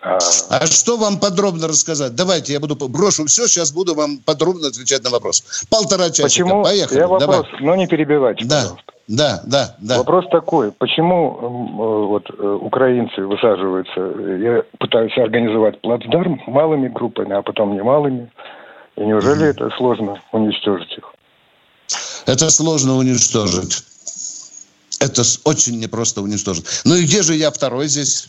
[0.00, 0.18] а...
[0.48, 2.14] а что вам подробно рассказать?
[2.14, 5.66] Давайте я буду брошу все, сейчас буду вам подробно отвечать на вопрос.
[5.68, 6.22] Полтора часа.
[6.22, 6.62] Почему?
[6.62, 6.98] Поехали.
[6.98, 7.62] Я вопрос, Давай.
[7.62, 8.62] но не перебивайте, да.
[8.62, 8.91] пожалуйста.
[9.12, 9.98] Да, да, да.
[9.98, 17.42] Вопрос такой: почему э, вот э, украинцы высаживаются, я пытаются организовать плацдарм малыми группами, а
[17.42, 18.32] потом немалыми?
[18.96, 19.50] И неужели mm-hmm.
[19.50, 21.04] это сложно уничтожить их?
[22.24, 23.84] Это сложно уничтожить.
[24.98, 26.64] Это очень непросто уничтожить.
[26.86, 28.28] Ну и где же я второй здесь?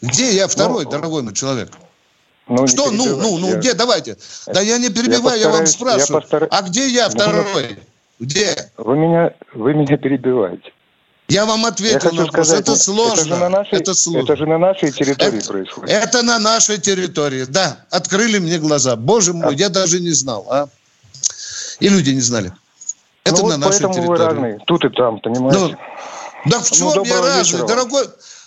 [0.00, 1.72] Где я второй, ну, дорогой мой человек?
[2.46, 2.92] Ну, что?
[2.92, 3.56] Ну, ну, ну, я...
[3.56, 3.74] где?
[3.74, 4.18] Давайте.
[4.46, 6.06] Да я не перебиваю, я, я вам спрашиваю.
[6.14, 6.48] Я постар...
[6.48, 7.78] А где я ну, второй?
[8.20, 8.70] Где?
[8.76, 10.72] Вы меня, вы меня перебиваете.
[11.28, 12.46] Я вам ответил я на вопрос.
[12.46, 13.20] Сказать, это сложно.
[13.20, 14.24] Это же на нашей, это сложно.
[14.24, 15.90] Это же на нашей территории это, происходит.
[15.90, 17.78] Это на нашей территории, да.
[17.90, 18.96] Открыли мне глаза.
[18.96, 19.56] Боже мой, а...
[19.56, 20.46] я даже не знал.
[20.50, 20.68] А?
[21.80, 22.52] И люди не знали.
[23.24, 24.06] Это ну на вот нашей территории.
[24.06, 24.58] Вы разные.
[24.66, 25.58] Тут и там, понимаете?
[25.58, 28.04] Ну, да в чем ну, я разный, дорогой?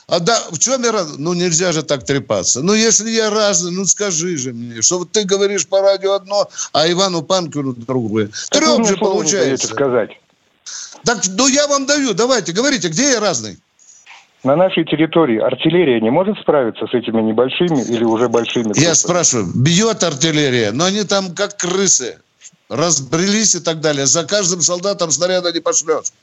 [0.10, 1.18] А да, в чем я раз...
[1.18, 2.62] Ну, нельзя же так трепаться.
[2.62, 6.48] Ну, если я разный, ну, скажи же мне, что вот ты говоришь по радио одно,
[6.72, 8.30] а Ивану Панкину другое.
[8.50, 9.68] Трем же получается.
[9.68, 10.12] сказать.
[11.04, 13.58] Так, ну, я вам даю, давайте, говорите, где я разный?
[14.46, 18.86] На нашей территории артиллерия не может справиться с этими небольшими или уже большими группами?
[18.86, 22.18] Я спрашиваю, бьет артиллерия, но они там как крысы,
[22.70, 24.06] разбрелись и так далее.
[24.06, 26.14] За каждым солдатом снаряда не пошлешь.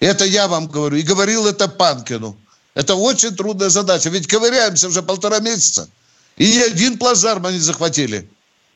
[0.00, 0.96] Это я вам говорю.
[0.96, 2.36] И говорил это Панкину.
[2.76, 4.10] Это очень трудная задача.
[4.10, 5.88] Ведь ковыряемся уже полтора месяца.
[6.36, 8.28] И ни один плацдарм они захватили.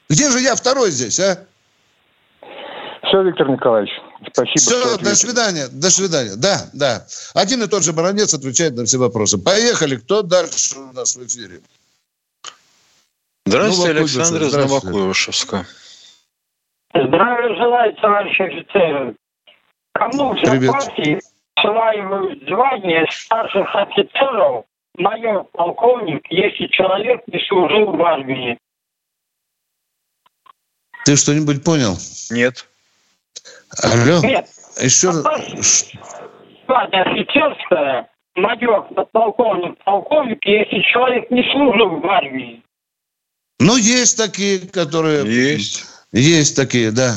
[0.08, 1.46] Где же я второй здесь, а?
[3.04, 3.92] Все, Виктор Николаевич.
[4.32, 4.58] Спасибо.
[4.58, 5.68] Все, до свидания.
[5.70, 6.34] До свидания.
[6.36, 7.06] Да, да.
[7.34, 9.36] Один и тот же баронец отвечает на все вопросы.
[9.36, 9.96] Поехали.
[9.96, 11.60] Кто дальше у нас в эфире?
[13.44, 15.66] Здравствуйте, Александр из Новокуйбышевска.
[16.94, 19.14] Здравия желаю, товарищ офицер.
[19.92, 20.72] Кому в Привет
[21.60, 24.64] присваивают звание старших офицеров
[24.96, 28.58] майор, полковник, если человек не служил в армии.
[31.04, 31.96] Ты что-нибудь понял?
[32.30, 32.66] Нет.
[33.82, 34.20] Алло?
[34.22, 34.46] Нет.
[34.80, 35.90] Еще раз.
[36.66, 42.62] Звание офицерское, майор, полковник, полковник, если человек не служил в армии.
[43.58, 45.24] Ну, есть такие, которые...
[45.24, 45.86] Есть.
[46.12, 47.14] Есть такие, да.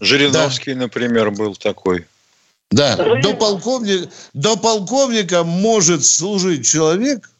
[0.00, 0.80] Жириновский, да.
[0.80, 2.06] например, был такой.
[2.72, 7.30] Да, до полковника, до полковника может служить человек,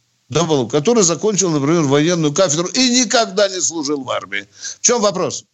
[0.71, 4.45] который закончил, например, военную кафедру и никогда не служил в армии.
[4.79, 5.45] В чем вопрос?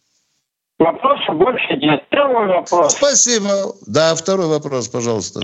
[0.77, 2.03] Вопроса больше нет.
[2.07, 2.93] Второй вопрос.
[2.93, 3.73] Спасибо.
[3.85, 5.41] Да, второй вопрос, пожалуйста.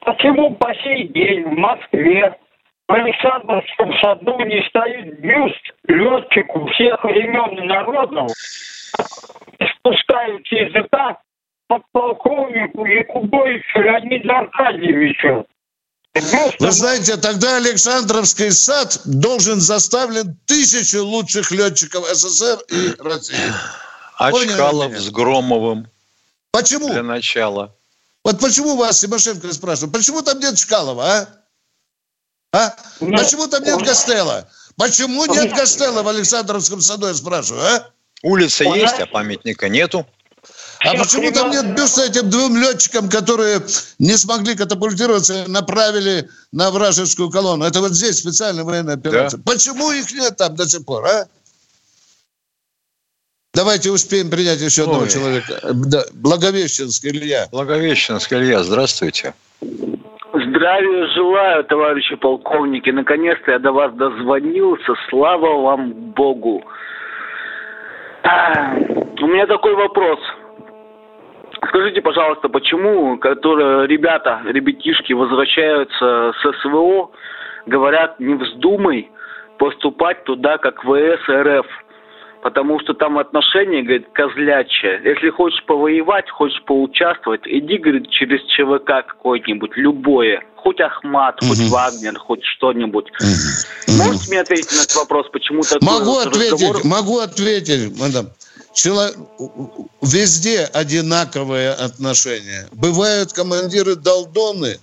[0.00, 2.34] Почему по сей день в Москве
[2.88, 8.30] в Александровском саду не стоит бюст летчику всех времен и народов,
[9.78, 11.18] спускают языка
[11.68, 15.46] подполковнику Якубовичу Леониду Аркадьевичу.
[16.58, 23.36] Вы знаете, тогда Александровский сад должен заставлен тысячу лучших летчиков СССР и России.
[24.16, 25.86] А Чкалов с Громовым.
[26.50, 26.88] Почему?
[26.88, 27.74] Для начала.
[28.24, 31.28] Вот почему вас Тимошенко спрашивает, почему там нет Чкалова, а?
[32.52, 32.76] А?
[33.00, 33.20] Нет.
[33.20, 34.48] Почему там нет Гастелла?
[34.76, 37.90] Почему нет Костелла в Александровском саду, я спрашиваю, а?
[38.22, 40.04] Улица есть, а памятника нету.
[40.84, 43.60] А почему там нет бюста этим двум летчикам, которые
[43.98, 47.64] не смогли катапультироваться и направили на вражескую колонну?
[47.64, 49.38] Это вот здесь специальная военная операция.
[49.38, 49.52] Да.
[49.52, 51.26] Почему их нет там до сих пор, а?
[53.54, 55.08] Давайте успеем принять еще одного Ой.
[55.08, 55.60] человека.
[55.72, 57.48] Да, Благовещенск Илья.
[57.50, 59.34] Благовещенск Илья, здравствуйте.
[59.60, 62.90] Здравия желаю, товарищи полковники.
[62.90, 64.94] Наконец-то я до вас дозвонился.
[65.10, 66.62] Слава вам Богу.
[68.22, 70.20] А, у меня такой вопрос.
[71.66, 77.10] Скажите, пожалуйста, почему, которые ребята, ребятишки возвращаются с СВО,
[77.66, 79.10] говорят, не вздумай
[79.58, 81.66] поступать туда, как ВС РФ–
[82.42, 85.00] потому что там отношения, говорит, козлячие.
[85.04, 90.42] Если хочешь повоевать, хочешь поучаствовать, иди, говорит, через ЧВК какой-нибудь, любое.
[90.56, 91.50] Хоть Ахмат, угу.
[91.50, 93.06] хоть Вагнер, хоть что-нибудь.
[93.20, 93.96] Угу.
[93.96, 96.76] Можете мне ответить на этот вопрос, почему такой Могу ответить, разговор...
[96.84, 98.26] могу ответить, мадам.
[98.78, 99.10] Чело...
[100.02, 102.68] Везде одинаковые отношения.
[102.70, 104.78] Бывают командиры долдоны,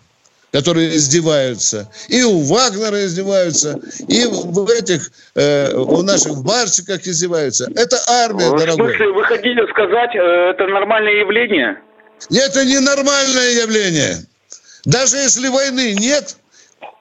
[0.52, 1.90] которые издеваются.
[2.10, 3.80] И у Вагнера издеваются,
[4.10, 7.72] и в этих, э, у наших барщиках издеваются.
[7.74, 8.88] Это армия, в дорогой.
[8.88, 11.80] В смысле, вы хотели сказать, э, это нормальное явление?
[12.30, 14.26] Это не нормальное явление.
[14.84, 16.36] Даже если войны нет,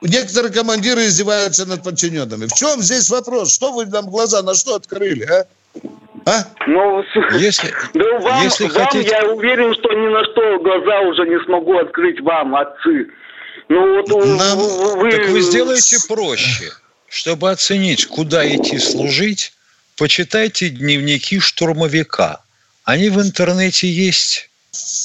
[0.00, 2.46] некоторые командиры издеваются над подчиненными.
[2.46, 3.52] В чем здесь вопрос?
[3.52, 5.46] Что вы нам глаза на что открыли, а?
[6.26, 6.44] А?
[6.66, 7.04] Ну,
[7.38, 9.10] если, да вам, если вам хотите...
[9.10, 13.08] я уверен, что ни на что глаза уже не смогу открыть вам, отцы.
[13.68, 14.58] Ну, вот Нам...
[14.58, 15.10] вы...
[15.10, 16.72] Так вы сделаете проще.
[17.08, 19.52] Чтобы оценить, куда идти служить,
[19.96, 22.40] почитайте дневники штурмовика.
[22.84, 24.50] Они в интернете есть.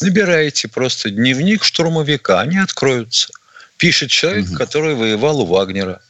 [0.01, 3.29] Набираете просто дневник штурмовика, они откроются.
[3.77, 4.57] Пишет человек, угу.
[4.57, 6.01] который воевал у Вагнера.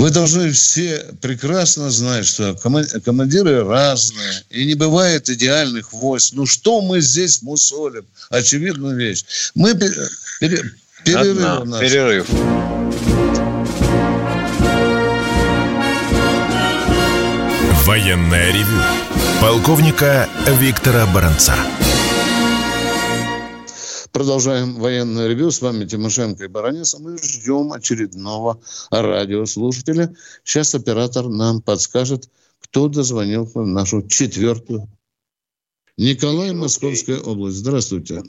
[0.00, 6.32] Вы должны все прекрасно знать, что командиры разные, и не бывает идеальных войск.
[6.32, 8.06] Ну что мы здесь мусолим?
[8.30, 9.26] Очевидная вещь.
[9.54, 10.62] Мы пере,
[11.04, 11.80] перерыв Одна, у нас.
[11.80, 12.26] Перерыв.
[17.84, 18.82] Военная ревю.
[19.42, 21.54] Полковника Виктора Баранца.
[24.12, 25.50] Продолжаем военное ревю.
[25.50, 26.98] С вами Тимошенко и Баранец.
[26.98, 30.14] Мы ждем очередного радиослушателя.
[30.42, 34.88] Сейчас оператор нам подскажет, кто дозвонил в нашу четвертую.
[35.96, 37.58] Николай, Московская область.
[37.58, 38.22] Здравствуйте.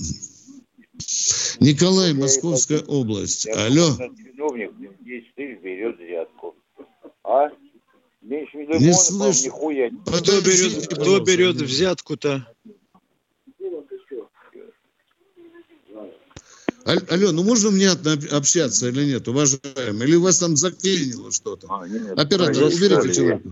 [1.60, 3.48] Николай, Московская область.
[3.48, 3.98] Алло.
[3.98, 6.56] Чиновник 10 тысяч берет взятку.
[7.24, 7.50] А?
[8.22, 9.52] Меньше миллиона, не слышу.
[9.52, 12.48] Кто берет, кто берет взятку-то?
[16.86, 20.08] Алло, ну можно мне общаться или нет, уважаемый?
[20.08, 21.68] Или у вас там заклинило что-то?
[21.70, 21.84] А,
[22.20, 23.50] Оператор, уберите человека.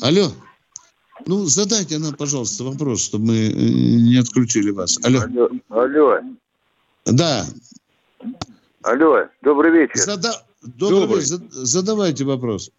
[0.00, 0.32] Алло.
[1.26, 4.98] Ну, задайте нам, пожалуйста, вопрос, чтобы мы э, не отключили вас.
[5.04, 5.20] Алло.
[5.20, 5.50] Алло.
[5.68, 6.20] Алло.
[7.04, 7.46] Да.
[8.82, 9.98] Алло, добрый вечер.
[10.00, 10.32] Зада...
[10.62, 11.20] Добрый, добрый.
[11.20, 11.40] вечер.
[11.50, 12.70] Задавайте вопрос.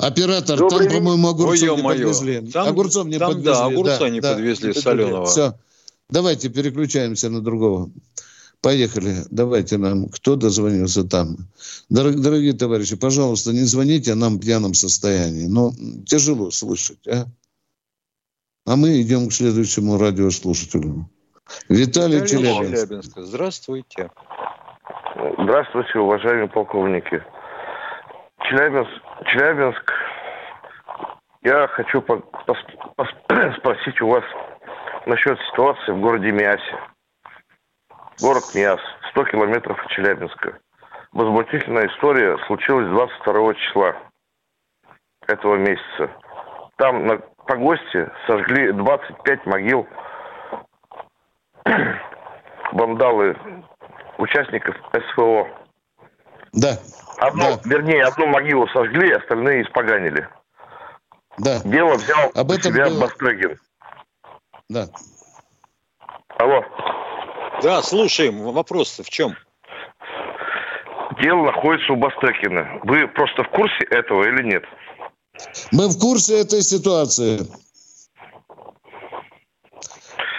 [0.00, 2.40] Оператор, Добрый там, по-моему, огурцов не подвезли.
[2.50, 3.52] Там, огурцов не там, подвезли.
[3.52, 5.26] Да, огурца да, не да, подвезли да, соленого.
[5.26, 5.54] Все.
[6.08, 7.90] Давайте переключаемся на другого.
[8.62, 9.24] Поехали.
[9.30, 10.08] Давайте нам.
[10.08, 11.36] Кто дозвонился там?
[11.88, 15.46] Дорог, дорогие товарищи, пожалуйста, не звоните нам в пьяном состоянии.
[15.46, 15.72] Но
[16.06, 17.26] тяжело слышать, а?
[18.66, 21.08] А мы идем к следующему радиослушателю.
[21.68, 22.86] Виталий, Виталий Челябинск.
[22.86, 23.12] Челябинск.
[23.16, 24.10] Здравствуйте.
[25.38, 27.22] Здравствуйте, уважаемые полковники.
[28.48, 28.90] Челябинск,
[29.24, 29.92] Челябинск.
[31.42, 32.02] Я хочу
[33.58, 34.24] спросить у вас
[35.06, 36.78] насчет ситуации в городе Миасе.
[38.20, 38.80] Город Миас,
[39.10, 40.58] 100 километров от Челябинска.
[41.12, 43.96] Возмутительная история случилась 22 числа
[45.26, 46.10] этого месяца.
[46.76, 49.88] Там на погосте сожгли 25 могил
[52.72, 53.36] вандалы
[54.18, 55.48] участников СВО.
[56.52, 56.76] Да.
[57.20, 57.60] Одну, да.
[57.64, 60.26] Вернее, одну могилу сожгли, остальные испоганили.
[61.36, 61.60] Да.
[61.64, 63.00] Дело взял Об этом себя было...
[63.00, 63.58] Бастрыгин.
[64.70, 64.88] Да.
[66.38, 66.64] Алло.
[67.62, 68.40] Да, слушаем.
[68.40, 69.36] вопрос в чем?
[71.20, 72.80] Дело находится у Бастрыкина.
[72.84, 74.64] Вы просто в курсе этого или нет?
[75.72, 77.40] Мы в курсе этой ситуации.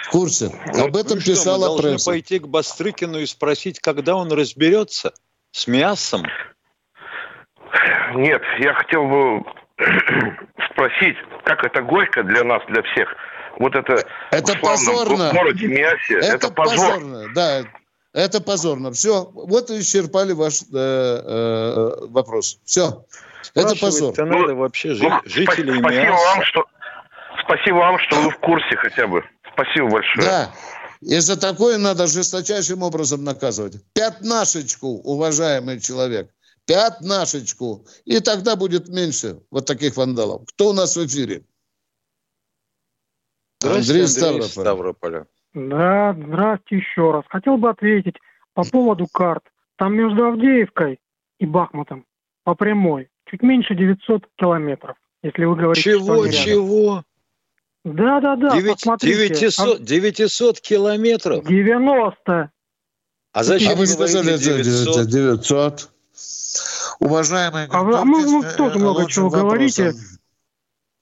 [0.05, 0.49] В курсе.
[0.73, 2.09] Ну, Об этом писала что, мы пресса.
[2.09, 5.13] пойти к Бастрыкину и спросить, когда он разберется
[5.51, 6.23] с мясом?
[8.15, 9.43] Нет, я хотел бы
[10.71, 13.09] спросить, как это горько для нас, для всех.
[13.59, 15.29] Вот это, это позорно.
[15.29, 16.93] в городе Миасе, это, это позор.
[16.93, 17.63] позорно, да.
[18.13, 18.91] Это позорно.
[18.91, 22.59] Все, вот и исчерпали ваш э, э, вопрос.
[22.65, 23.05] Все.
[23.55, 24.13] Это позор.
[24.17, 26.65] Надо вообще жи- ну, жителей спасибо вам, что
[27.43, 29.23] Спасибо вам, что вы в курсе хотя бы.
[29.53, 30.25] Спасибо большое.
[30.25, 30.51] Да.
[31.01, 33.75] И за такое надо жесточайшим образом наказывать.
[33.93, 36.29] Пятнашечку, уважаемый человек.
[36.65, 37.85] Пятнашечку.
[38.05, 40.43] И тогда будет меньше вот таких вандалов.
[40.47, 41.43] Кто у нас в эфире?
[43.63, 44.47] Андрей, Андрей Ставрополь.
[44.47, 45.27] Ставрополя.
[45.53, 47.23] Да, здравствуйте еще раз.
[47.27, 48.15] Хотел бы ответить
[48.53, 49.43] по поводу карт.
[49.77, 50.99] Там между Авдеевкой
[51.39, 52.05] и Бахмутом
[52.43, 57.03] по прямой чуть меньше 900 километров, если вы говорите, Чего, что чего?
[57.83, 58.55] Да, да, да.
[58.55, 59.27] 9, посмотрите.
[59.29, 61.45] 900, 900 километров?
[61.45, 62.51] 90.
[63.33, 65.07] А зачем а вы сказали 900?
[65.07, 65.89] 900?
[66.99, 69.47] Уважаемые а вы, мы, вы тоже много чего вопросом.
[69.47, 69.93] говорите.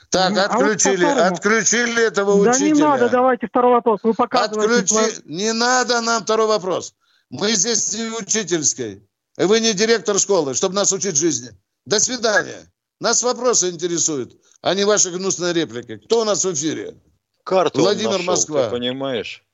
[0.09, 2.70] Так, отключили, а вот отключили этого да учителя.
[2.70, 3.99] Да не надо, давайте второй вопрос.
[4.03, 4.95] Вы показываете...
[4.97, 5.22] Отключи...
[5.26, 6.95] Не надо нам второй вопрос.
[7.30, 9.03] Мы здесь не учительской.
[9.38, 11.51] И вы не директор школы, чтобы нас учить жизни.
[11.86, 12.72] До свидания.
[12.99, 15.97] Нас вопросы интересуют, а не ваши гнусные реплики.
[15.97, 16.97] Кто у нас в эфире?
[17.43, 18.65] Карту Владимир нашел, Москва.
[18.65, 19.45] Ты понимаешь?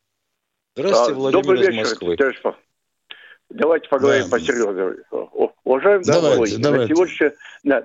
[0.76, 2.12] Здравствуйте, а, Владимир Добрый из Москвы.
[2.12, 2.58] Вечер,
[3.50, 4.30] Давайте поговорим да.
[4.30, 4.98] посерьезнее.
[5.64, 6.88] Уважаемый давайте, давайте.
[6.88, 7.32] На, сегодняшний,
[7.64, 7.82] на,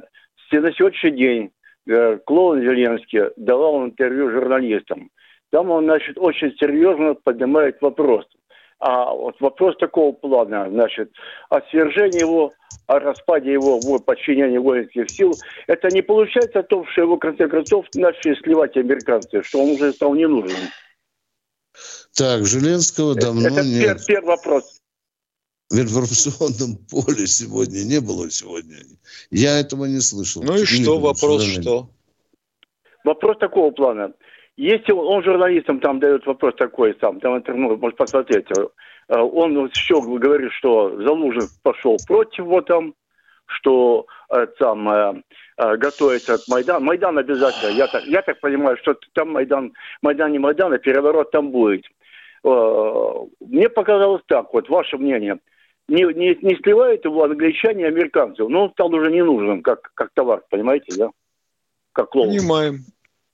[0.53, 1.51] на сегодняшний день
[1.87, 5.11] э, клоун Зеленский давал интервью журналистам.
[5.51, 8.27] Там он, значит, очень серьезно поднимает вопрос.
[8.79, 11.13] А вот вопрос такого плана, значит,
[11.51, 12.53] о свержении его,
[12.87, 15.35] о распаде его в подчинении воинских сил,
[15.67, 19.93] это не получается то, что его, в конце концов, начали сливать американцы, что он уже
[19.93, 20.57] стал не нужен.
[22.17, 23.97] Так, Желенского давно это нет.
[23.97, 24.80] Это первый вопрос.
[25.71, 28.77] В информационном поле сегодня не было сегодня.
[29.31, 30.43] Я этого не слышал.
[30.43, 31.89] Ну и что, вопрос что?
[33.05, 34.13] Вопрос такого плана.
[34.57, 39.71] Если он, он журналистам там дает вопрос такой сам, там ну, может посмотреть, э, он
[39.71, 42.95] все говорит, что Залужин пошел против его там,
[43.47, 45.23] что э, там э,
[45.77, 46.85] готовится к Майдану.
[46.85, 47.71] Майдан обязательно.
[47.71, 51.87] Я так, я так понимаю, что там Майдан, Майдан не Майдан, а переворот там будет.
[52.45, 55.39] Э, мне показалось так, вот ваше мнение.
[55.91, 59.91] Не, не, не сливают его англичане и американцы, но он стал уже не нужен, как,
[59.95, 61.11] как товар, понимаете, да?
[61.93, 62.29] Как клоун.
[62.29, 62.85] Понимаем.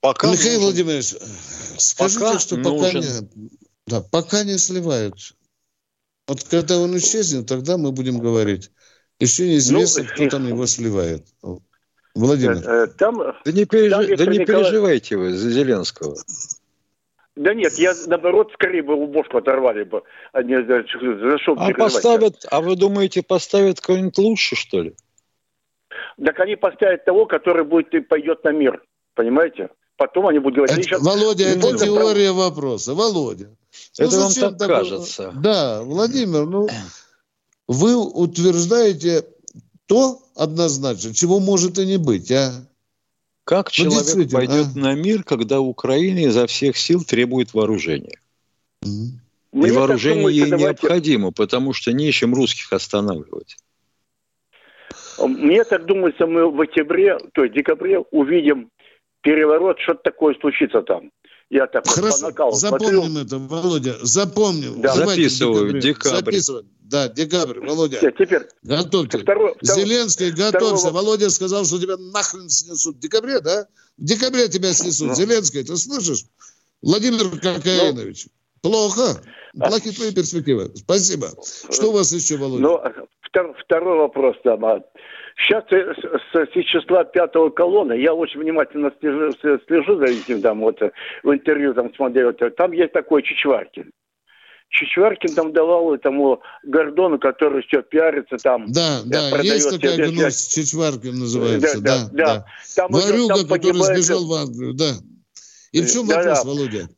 [0.01, 0.63] Пока Михаил нужен.
[0.63, 1.15] Владимирович,
[1.77, 3.03] скажите, пока что пока не,
[3.87, 5.35] да, пока не сливают.
[6.27, 8.71] Вот когда он исчезнет, тогда мы будем говорить.
[9.21, 11.27] Еще неизвестно, ну, кто там его сливает.
[12.15, 12.57] Владимир.
[12.67, 13.91] Э, э, там, да не, переж...
[13.91, 14.65] там, да не Николай...
[14.65, 16.17] переживайте вы за Зеленского.
[17.37, 20.85] Да нет, я наоборот скорее бы бошку оторвали бы, а не за,
[21.31, 24.95] за что а поставят, а вы думаете, поставят кого-нибудь лучше, что ли?
[26.25, 28.83] Так они поставят того, который будет и пойдет на мир,
[29.15, 29.69] понимаете?
[29.97, 30.87] Потом они будут говорить...
[30.87, 32.51] Это, Володя, это теория прав...
[32.51, 32.95] вопроса.
[32.95, 33.51] Володя.
[33.99, 34.77] Это ну, вам так такое?
[34.77, 35.33] кажется.
[35.37, 36.69] Да, Владимир, ну,
[37.69, 39.25] вы утверждаете
[39.87, 42.51] то однозначно, чего может и не быть, а?
[43.47, 44.79] Как ну, человек пойдет а?
[44.79, 48.19] на мир, когда Украина изо всех сил требует вооружения?
[48.85, 49.69] Mm-hmm.
[49.69, 50.67] И вооружение думаете, ей давайте...
[50.67, 53.57] необходимо, потому что нечем русских останавливать.
[55.21, 58.69] Мне так думается, мы в октябре, то есть декабре увидим
[59.21, 61.13] переворот, что-то такое случится там.
[61.49, 63.25] Я так Хорошо, вот запомним смотрю.
[63.25, 64.81] это, Володя, запомним.
[64.81, 64.95] Да.
[64.95, 66.39] Записываю, декабрь.
[66.81, 67.99] Да, декабрь, Володя.
[67.99, 68.43] Все, теперь.
[68.63, 69.19] Готовьте.
[69.19, 70.89] Второй, Зеленский, готовься.
[70.89, 71.05] Второго...
[71.05, 73.67] Володя сказал, что тебя нахрен снесут в декабре, да?
[73.97, 75.09] В декабре тебя снесут.
[75.09, 75.15] Ну.
[75.15, 76.25] Зеленский, ты слышишь?
[76.83, 78.27] Владимир Кокаинович.
[78.63, 78.71] Ну.
[78.71, 79.23] Плохо.
[79.55, 80.73] Плохие твои перспективы.
[80.75, 81.29] Спасибо.
[81.71, 82.63] Что у вас еще, Володя?
[82.63, 82.81] Ну,
[83.65, 84.37] второй вопрос.
[84.45, 84.57] Да,
[85.37, 89.33] Сейчас с, с, числа пятого колонна, я очень внимательно слежу,
[89.67, 90.81] слежу за этим, там, вот
[91.23, 93.91] в интервью там смотрел, там есть такой Чичваркин.
[94.71, 98.67] Чичваркин там давал этому Гордону, который все пиарится там.
[98.73, 102.09] Да, да, есть такая гнус, Чичваркин называется, да, да.
[102.13, 102.25] да.
[102.25, 102.45] да.
[102.75, 103.99] Там Варюга, там который погибает...
[103.99, 104.93] сбежал в Англию, да.
[105.73, 106.49] И в чем да, вопрос, да.
[106.49, 106.89] Володя?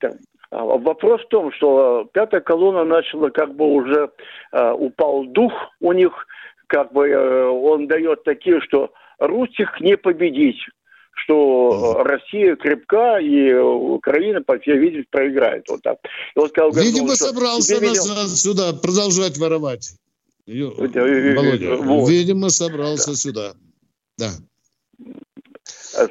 [0.50, 4.10] А, вопрос в том, что пятая колонна начала, как бы уже
[4.52, 6.12] э, упал дух у них,
[6.68, 10.60] как бы э, он дает такие, что русских не победить
[11.20, 15.68] что Россия крепка, и Украина, по всей видимости, проиграет.
[15.68, 15.98] Вот так.
[16.36, 18.28] И он сказал, Видимо, что собрался видел...
[18.28, 19.94] сюда продолжать воровать.
[20.46, 22.08] Володя, вот.
[22.08, 23.16] видимо, собрался да.
[23.16, 23.54] сюда.
[24.16, 24.30] Да.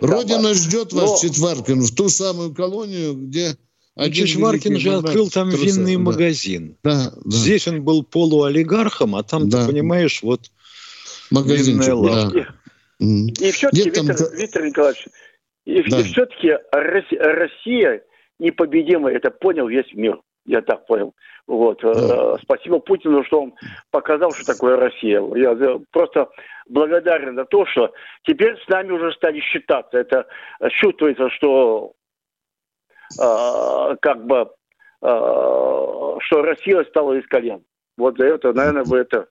[0.02, 1.30] Родина ждет вас, Но...
[1.30, 3.56] Четваркин, в ту самую колонию, где ну,
[3.98, 6.02] Чичваркин же открыл там труса, винный да.
[6.02, 6.78] магазин.
[6.84, 7.32] Да, да.
[7.32, 9.66] Здесь он был полуолигархом, а там, да.
[9.66, 10.52] ты понимаешь, вот
[11.32, 12.54] винная лавка.
[13.00, 13.06] Да.
[13.06, 14.28] И все-таки, Виктор, там...
[14.36, 15.08] Виктор Николаевич,
[15.66, 16.00] и, да.
[16.00, 18.04] и все-таки Россия
[18.40, 20.20] непобедима, это понял весь мир.
[20.46, 21.14] я так понял.
[21.48, 21.80] Вот.
[21.82, 22.38] Да.
[22.42, 23.54] Спасибо Путину, что он
[23.92, 25.22] показал, что такое Россия.
[25.36, 26.30] Я просто
[26.68, 27.94] благодарен за то, что
[28.24, 29.98] теперь с нами уже стали считаться.
[29.98, 30.28] Это
[30.72, 32.07] чувствуется, что э,
[33.16, 34.48] как бы э,
[35.02, 37.64] что Россия стала из колен.
[37.98, 39.28] Вот за это, наверное, вы это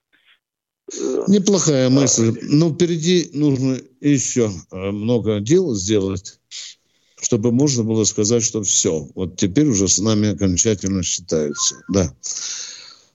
[1.27, 2.33] Неплохая мысль.
[2.43, 6.39] Но впереди нужно еще много дел сделать
[7.19, 11.75] чтобы можно было сказать, что все, вот теперь уже с нами окончательно считаются.
[11.89, 12.13] Да.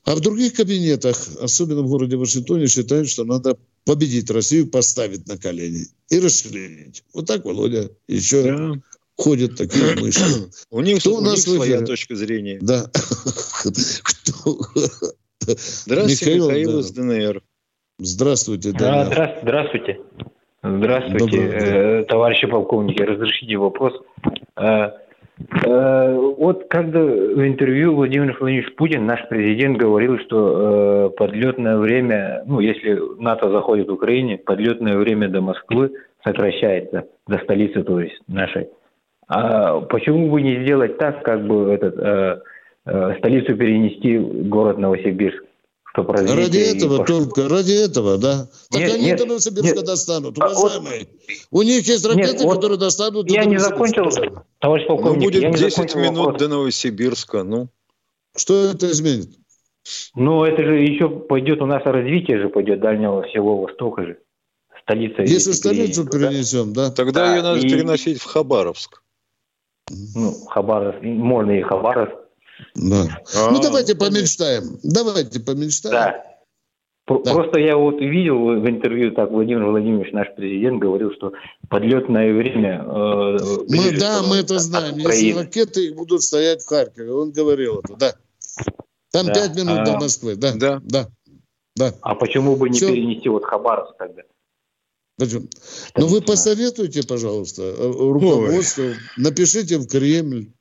[0.04, 5.38] А в других кабинетах, особенно в городе Вашингтоне, считают, что надо победить Россию, поставить на
[5.38, 7.04] колени и расчленить.
[7.14, 8.72] Вот так, Володя, еще да.
[9.22, 10.50] Ходят такие мысли.
[10.70, 12.58] У них, Кто у нас своя точка зрения.
[12.60, 12.84] Да.
[15.40, 17.42] Здравствуйте, Михаил, из ДНР.
[17.98, 19.38] Здравствуйте, ДНР.
[19.42, 20.00] Здравствуйте.
[20.64, 23.02] Здравствуйте, э, товарищи полковники.
[23.02, 23.94] Разрешите вопрос.
[24.56, 24.90] Э,
[25.64, 32.44] э, вот когда в интервью Владимир Владимирович Путин, наш президент, говорил, что э, подлетное время,
[32.46, 35.90] ну, если НАТО заходит в Украине, подлетное время до Москвы
[36.24, 38.68] сокращается, до столицы, то есть нашей.
[39.34, 42.40] А почему бы не сделать так, как бы этот, э,
[42.84, 45.42] э, столицу перенести в город Новосибирск?
[45.94, 47.20] чтобы Ради этого пошло.
[47.20, 48.48] только, ради этого, да.
[48.70, 49.84] Так нет, они нет, до Новосибирска нет.
[49.84, 51.06] достанут, уважаемые.
[51.50, 54.10] Вот, У них есть ракеты, нет, вот которые достанут Я не закончил,
[54.58, 55.18] товарищ полковник.
[55.18, 56.40] Ну, будет 10 минут вопрос.
[56.40, 57.68] до Новосибирска, ну.
[58.34, 59.28] Что это изменит?
[60.14, 64.18] Ну, это же еще пойдет у нас развитие же пойдет Дальнего всего Востока же.
[64.82, 65.22] Столица.
[65.22, 66.90] Если столицу перенесем, да?
[66.90, 67.68] Тогда да, ее надо и...
[67.68, 69.01] переносить в Хабаровск.
[70.14, 72.22] Ну, Хабаровск, можно и Хабаровск,
[72.74, 73.20] да.
[73.36, 74.78] А, ну, давайте помечтаем.
[74.82, 75.94] Давайте помечтаем.
[75.94, 76.24] Да.
[77.08, 77.32] Да.
[77.34, 81.32] Просто я вот видел в интервью, так Владимир Владимирович, наш президент, говорил, что
[81.68, 82.84] подлетное время...
[82.86, 83.38] Э,
[83.68, 84.96] мы, да, мы это знаем.
[84.96, 88.12] Если ракеты будут стоять в Харькове, он говорил это, да.
[89.10, 89.62] Там пять да.
[89.62, 91.08] минут а, до Москвы, да, да, да.
[91.74, 91.92] да.
[92.02, 92.92] А почему бы не Все.
[92.92, 94.22] перенести вот Хабаровск тогда?
[95.18, 95.48] Почему?
[95.96, 98.96] Ну вы посоветуйте, пожалуйста, э, руководству, Ой.
[99.16, 100.52] напишите в Кремль.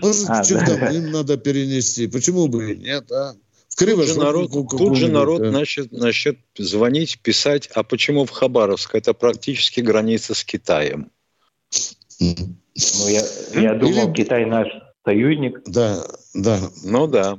[0.00, 0.90] Может, а, да.
[0.92, 2.06] им надо перенести.
[2.06, 3.34] Почему бы и нет, а?
[3.68, 5.50] В Криво тут же народ, тут же народ да.
[5.50, 8.94] начнет, начнет звонить, писать, а почему в Хабаровск?
[8.94, 11.10] Это практически граница с Китаем.
[12.20, 13.22] Ну, я,
[13.54, 14.12] я думал, Или...
[14.14, 14.68] Китай наш
[15.04, 15.62] союзник.
[15.66, 16.04] Да,
[16.34, 16.60] да.
[16.84, 17.38] Ну, да.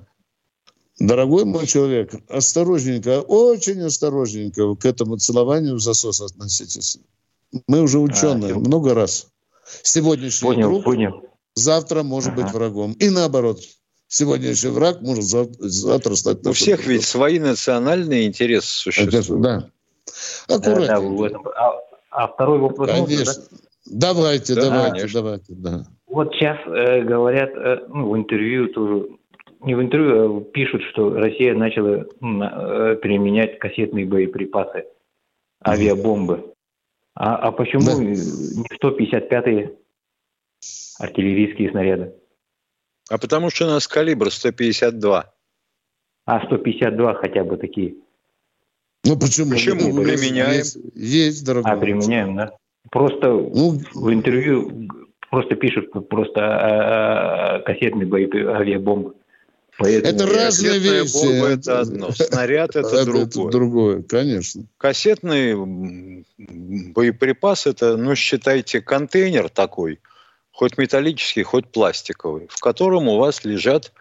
[0.99, 6.99] Дорогой мой человек, осторожненько, очень осторожненько к этому целованию в засос относитесь.
[7.67, 9.27] Мы уже ученые а, много раз.
[9.83, 11.29] Сегодняшний понял, круг понял
[11.59, 12.43] завтра может ага.
[12.43, 12.93] быть врагом.
[12.93, 13.59] И наоборот,
[14.07, 16.45] сегодняшний враг может завтра стать...
[16.45, 19.41] У всех ведь свои национальные интересы существуют.
[19.41, 19.69] Да.
[20.47, 21.29] Аккуратнее.
[21.29, 22.89] Да, да, а, а второй вопрос...
[22.89, 23.17] Конечно.
[23.17, 23.43] Можно,
[23.85, 24.13] да?
[24.13, 25.21] Давайте, да, давайте, конечно.
[25.21, 25.85] давайте, да.
[26.07, 29.07] Вот сейчас э, говорят, э, ну, в интервью тоже,
[29.59, 34.85] не в интервью, а пишут, что Россия начала э, применять кассетные боеприпасы,
[35.65, 36.53] авиабомбы.
[37.15, 37.95] А, а почему да.
[37.95, 38.13] не
[38.77, 39.75] 155-е
[40.99, 42.13] артиллерийские снаряды.
[43.09, 45.33] А потому что у нас калибр 152.
[46.25, 47.95] А 152 хотя бы такие.
[49.03, 49.51] Ну почему?
[49.51, 50.59] Почему ну, применяем?
[50.59, 51.71] Есть, есть дорогой.
[51.71, 52.55] А применяем, да.
[52.91, 54.87] Просто ну, в интервью
[55.29, 59.15] просто пишут просто а, а, кассетные бои авиабомбы.
[59.79, 61.13] Поэтому это разные вещи.
[61.13, 63.25] Бомба– это одно, снаряд– это другое.
[63.25, 64.63] Это другое, конечно.
[64.77, 65.55] Кассетный
[66.35, 69.99] боеприпас– это, ну, считайте, контейнер такой,
[70.51, 73.93] хоть металлический, хоть пластиковый, в котором у вас лежат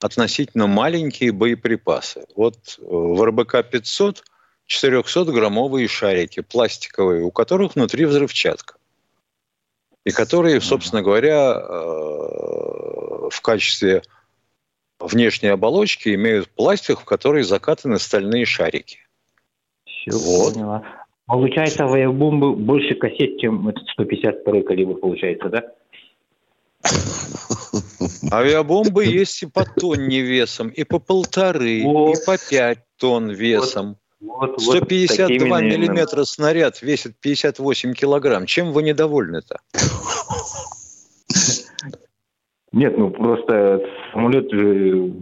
[0.00, 2.26] относительно маленькие боеприпасы.
[2.36, 4.18] Вот э, в РБК-500
[4.68, 8.76] 400-граммовые шарики пластиковые, у которых внутри взрывчатка.
[10.04, 14.02] И которые, собственно говоря, э, в качестве
[15.06, 18.98] внешней оболочки имеют пластик, в который закатаны стальные шарики.
[19.84, 20.54] Все вот.
[20.54, 20.82] поняла.
[21.26, 25.62] Получается, авиабомбы больше кассет, чем этот 152 калибр получается, да?
[28.30, 32.18] Авиабомбы есть и по тонне весом, и по полторы, вот.
[32.18, 33.96] и по пять тонн весом.
[34.20, 38.46] Вот, вот, 152 вот миллиметра снаряд весит 58 килограмм.
[38.46, 39.60] Чем вы недовольны-то?
[42.72, 45.12] Нет, ну просто самолет же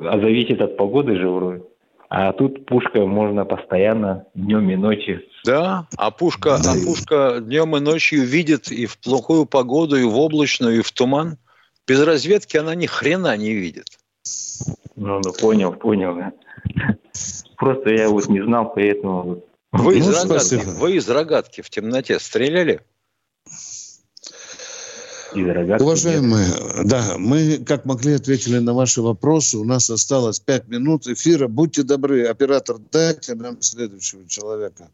[0.00, 1.62] а зависит от погоды же вроде.
[2.10, 5.22] А тут пушка можно постоянно днем и ночью.
[5.44, 6.72] Да, а пушка, да.
[6.72, 10.90] а пушка днем и ночью видит и в плохую погоду, и в облачную, и в
[10.92, 11.36] туман.
[11.86, 13.98] Без разведки она ни хрена не видит.
[14.96, 16.16] Ну, ну понял, понял.
[17.56, 19.42] Просто я вот не знал, поэтому...
[19.72, 22.80] Вы, из ну, рогатки, вы из рогатки в темноте стреляли?
[25.32, 26.46] Уважаемые,
[26.84, 29.58] да, мы как могли ответили на ваши вопросы.
[29.58, 31.48] У нас осталось пять минут эфира.
[31.48, 34.90] Будьте добры, оператор, дайте нам следующего человека.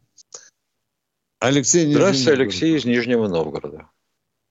[1.39, 3.89] Алексей Здравствуйте, Алексей из Нижнего Новгорода.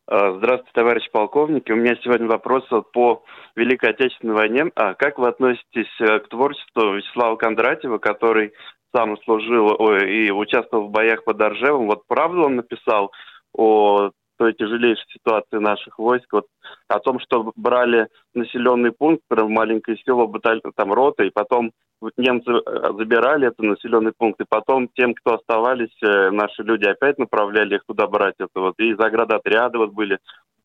[0.07, 1.65] А, здравствуйте, товарищ полковник.
[1.69, 3.25] У меня сегодня вопрос по
[3.57, 4.65] Великой Отечественной войне.
[4.75, 8.53] А как вы относитесь э, к творчеству Вячеслава Кондратьева, который
[8.95, 11.87] сам служил ой, и участвовал в боях под Оржевом?
[11.87, 13.13] Вот правду он написал
[13.53, 16.47] о той тяжелейшей ситуации наших войск, вот
[16.89, 20.61] о том, что брали населенный пункт, прям маленькое село, баталь...
[20.77, 25.35] там рота, и потом вот немцы э, забирали этот населенный пункт, и потом тем, кто
[25.35, 30.19] оставались, э, наши люди опять направляли их туда брать это вот, и заградотряды вот были,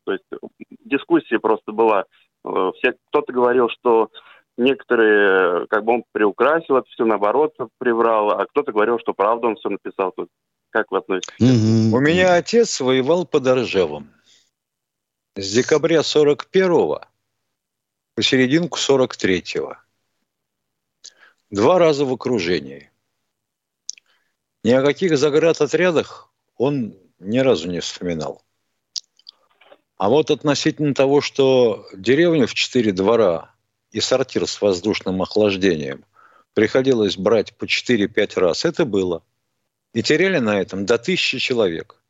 [0.05, 0.25] то есть
[0.83, 2.05] дискуссия просто была.
[2.45, 4.09] Э, все, кто-то говорил, что
[4.57, 9.55] некоторые, как бы он приукрасил это все, наоборот, приврал, а кто-то говорил, что правда он
[9.55, 10.29] все написал тут.
[10.69, 11.33] Как вы относитесь?
[11.41, 11.95] Mm-hmm.
[11.95, 14.13] У меня отец воевал под Ржевом.
[15.35, 17.01] С декабря 41-го
[18.15, 19.77] по серединку 43-го.
[21.49, 22.91] Два раза в окружении.
[24.63, 28.43] Ни о каких заградотрядах он ни разу не вспоминал.
[29.97, 33.53] А вот относительно того, что деревню в четыре двора
[33.91, 36.05] и сортир с воздушным охлаждением
[36.53, 39.23] приходилось брать по 4-5 раз, это было.
[39.93, 42.01] И теряли на этом до тысячи человек.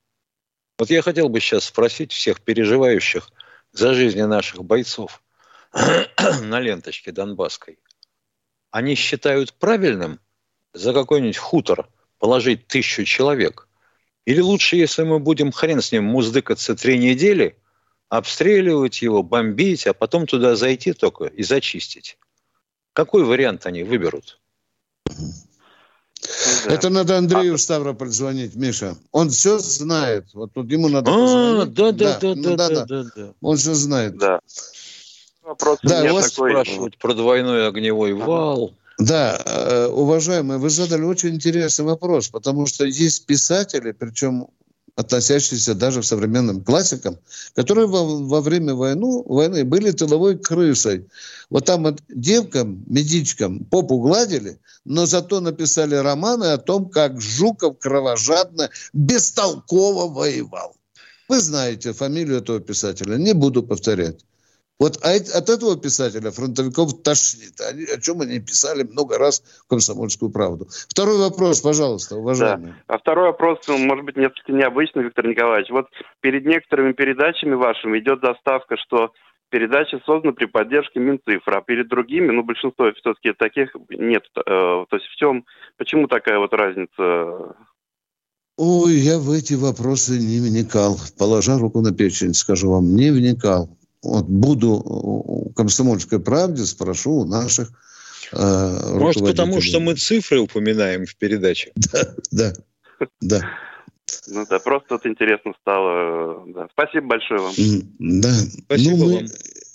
[0.78, 3.30] Вот я хотел бы сейчас спросить всех переживающих
[3.72, 5.22] за жизни наших бойцов
[6.42, 7.80] на ленточке Донбасской.
[8.72, 10.20] Они считают правильным
[10.74, 13.68] за какой-нибудь хутор положить тысячу человек?
[14.26, 17.58] Или лучше, если мы будем хрен с ним муздыкаться три недели,
[18.10, 22.18] обстреливать его, бомбить, а потом туда зайти только и зачистить?
[22.94, 24.40] Какой вариант они выберут?
[26.66, 26.74] Да.
[26.74, 27.58] Это надо Андрею а...
[27.58, 28.96] Ставрополь звонить, Миша.
[29.12, 30.26] Он все знает.
[30.34, 33.34] Вот тут ему надо а, Да, да, да, да, да, да, да, да.
[33.42, 34.18] Он все знает.
[34.18, 34.40] Да.
[35.44, 36.52] Вопрос да, у вас такой...
[36.52, 38.74] спрашивать про двойной огневой вал.
[39.00, 44.48] Да, э, уважаемые, вы задали очень интересный вопрос, потому что есть писатели, причем
[45.00, 47.18] относящиеся даже к современным классикам,
[47.56, 51.08] которые во, во время войны, войны были тыловой крысой.
[51.50, 57.80] Вот там вот девкам, медичкам попу гладили, но зато написали романы о том, как Жуков
[57.80, 60.76] кровожадно, бестолково воевал.
[61.30, 64.26] Вы знаете фамилию этого писателя, не буду повторять.
[64.80, 67.60] Вот от этого писателя фронтовиков тошнит.
[67.60, 70.68] Они, о чем они писали много раз в «Комсомольскую правду».
[70.88, 72.72] Второй вопрос, пожалуйста, уважаемый.
[72.72, 72.96] Да.
[72.96, 75.70] А второй вопрос, может быть, несколько необычный, Виктор Николаевич.
[75.70, 75.88] Вот
[76.22, 79.12] перед некоторыми передачами вашими идет заставка, что
[79.50, 84.24] передача создана при поддержке Минцифры, а перед другими, ну, большинство все-таки таких нет.
[84.38, 85.44] Э, то есть в чем,
[85.78, 87.56] почему такая вот разница?
[88.56, 90.98] Ой, я в эти вопросы не вникал.
[91.18, 93.70] Положа руку на печень, скажу вам, не вникал
[94.02, 97.70] вот буду в комсомольской правде, спрошу у наших
[98.32, 101.72] э, Может, потому что мы цифры упоминаем в передаче?
[101.92, 102.54] Да, да,
[103.22, 103.42] да.
[104.28, 106.44] Ну да, просто вот интересно стало.
[106.48, 106.68] Да.
[106.72, 107.54] Спасибо большое вам.
[108.00, 108.34] Да.
[108.66, 109.26] Спасибо ну, мы вам.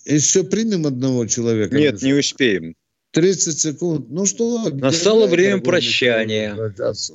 [0.04, 1.76] Еще примем одного человека?
[1.76, 2.74] Нет, не успеем.
[3.12, 4.06] 30 секунд.
[4.10, 4.68] Ну что?
[4.70, 6.56] Настало время прощания.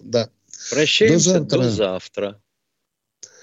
[0.03, 0.29] Да.
[0.71, 1.57] Прощаемся до завтра.
[1.57, 2.41] До завтра.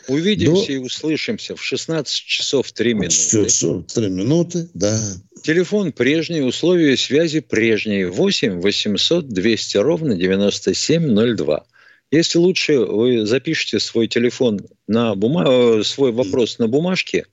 [0.09, 0.73] Увидимся До...
[0.73, 3.15] и услышимся в 16 часов 3 минуты.
[3.15, 4.99] Часов 3 минуты, да.
[5.43, 8.09] Телефон прежний, условия связи прежние.
[8.09, 11.65] 8 800 200 ровно 9702.
[12.11, 15.47] Если лучше вы запишите свой телефон на бумаг...
[15.49, 17.27] Э, свой вопрос на бумажке,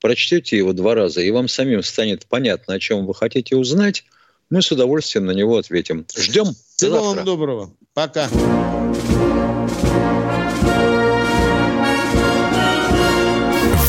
[0.00, 4.04] прочтете его два раза, и вам самим станет понятно, о чем вы хотите узнать,
[4.50, 6.06] мы с удовольствием на него ответим.
[6.16, 6.54] Ждем.
[6.76, 7.72] Всего вам доброго.
[7.92, 8.28] Пока.